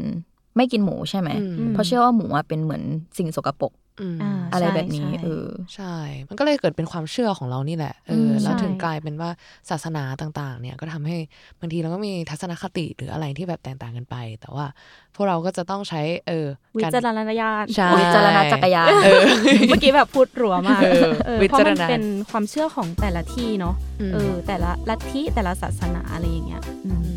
[0.57, 2.83] ไม่กินหมูใช่ไหมอืมเพราะเชื่อว่าหมูอะเป็นเหมือน
[3.19, 5.95] สิ่งสกปรก อืมอ่าอะไรใช่แบบนี้ใช่เออใช่
[6.29, 9.31] มันก็เลยเกิดเป็นความเชื่อของเรานี่แหละเออมแล้วใช่ถึงกลายเป็นว่า
[9.71, 11.17] ศาสนาต่างๆ เนี่ยก็ทำให้
[11.61, 14.67] บางทีเราก็มีทัศนคติหรืออะไรที่แบบแตกต่างกันไป แต่ว่า
[15.15, 19.23] พวกเราก็จะต้องใช้เออวิการจารณญาณใช่วิจารณจักรยานเออ
[19.69, 27.14] เมื่อกี้แบบพูดรัวมากเออเออวิเพราะจารมันณเป็นความเชื่อของแต่ละที่เนาะอืมเออแต่ละลัทธิแต่ละศาสนาอะไรอย่างเงี้ยอืมอืมใช่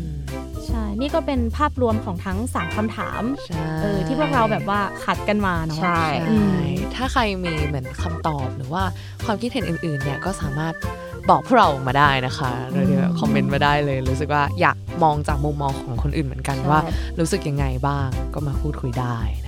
[1.00, 6.60] นี่ก็เป็นภาพรวมของทั้งสามคำถามใช่เออที่พวกเราแบบว่าขัดกันมาเนาะใช่ใช่อืม
[6.94, 8.82] ถ้าใครมีเหมือนคำตอบหรือว่า
[9.24, 10.74] ความคิดเห็นอื่นๆเนี่ยก็สามารถ
[11.30, 16.80] บอกพวกเรามาได้นะคะโดยที่แบบคอมเมนต์มาได้เลย รู้สึกว่าอยากมองจากมุมมองของคนอื่นเหมือนกันใช่ว่า
[17.20, 19.47] รู้สึกยังไงบ้างก็มาพูดคุยได้น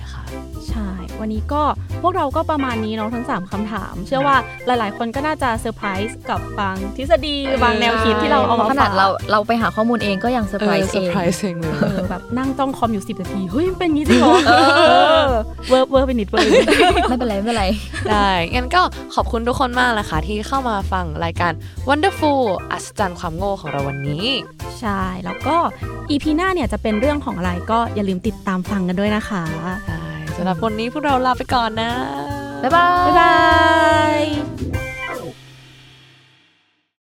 [0.69, 0.89] ใช่
[1.21, 1.63] วันนี้ก็
[2.01, 14.93] พวกเราก็ประมาณนี้เนาะทั้ง 3คำถาม เชื่อว่าหลายๆ คนก็น่าจะเซอร์ไพรส์กับบางทฤษฎีบางแนวคิดที่เราเอามาขนาดพวกเราเราไปหาข้อมูลเองก็ยังเซอร์ไพรส์เซเออร์งไพรส์เองเลยเออแบบนั่งจ้องคอมอยู่ 10 นาที เฮ้ยมันเป็นงี้จริงเหรอเอ
[15.27, 15.29] อ
[15.69, 16.67] เวิร์บเวิร์บไปนิดเวิร์บไปนิด
[17.09, 17.65] ไม่เป็นไร ไม่เป็นไร
[18.09, 18.81] ได้งั้นก็
[19.15, 21.51] ขอบคุณทุกคนมากนะคะที่เข้ามาฟังรายการ
[21.89, 24.25] Wonderful อัศจรรย์ความโง่ของเราวันนี้
[24.79, 25.55] ใช่แล้วก็
[26.09, 29.43] EP หน้าเนี่ยจะเป็นเรื่องของอะไรก็อย่าลืมติดตามฟังกันด้วยนะคะ
[29.87, 31.91] ได้สำหรับวันนี้พวกเราลาไปก่อนนะ
[32.63, 33.35] บ๊ายบายบ๊ายบา
[34.19, 34.80] ย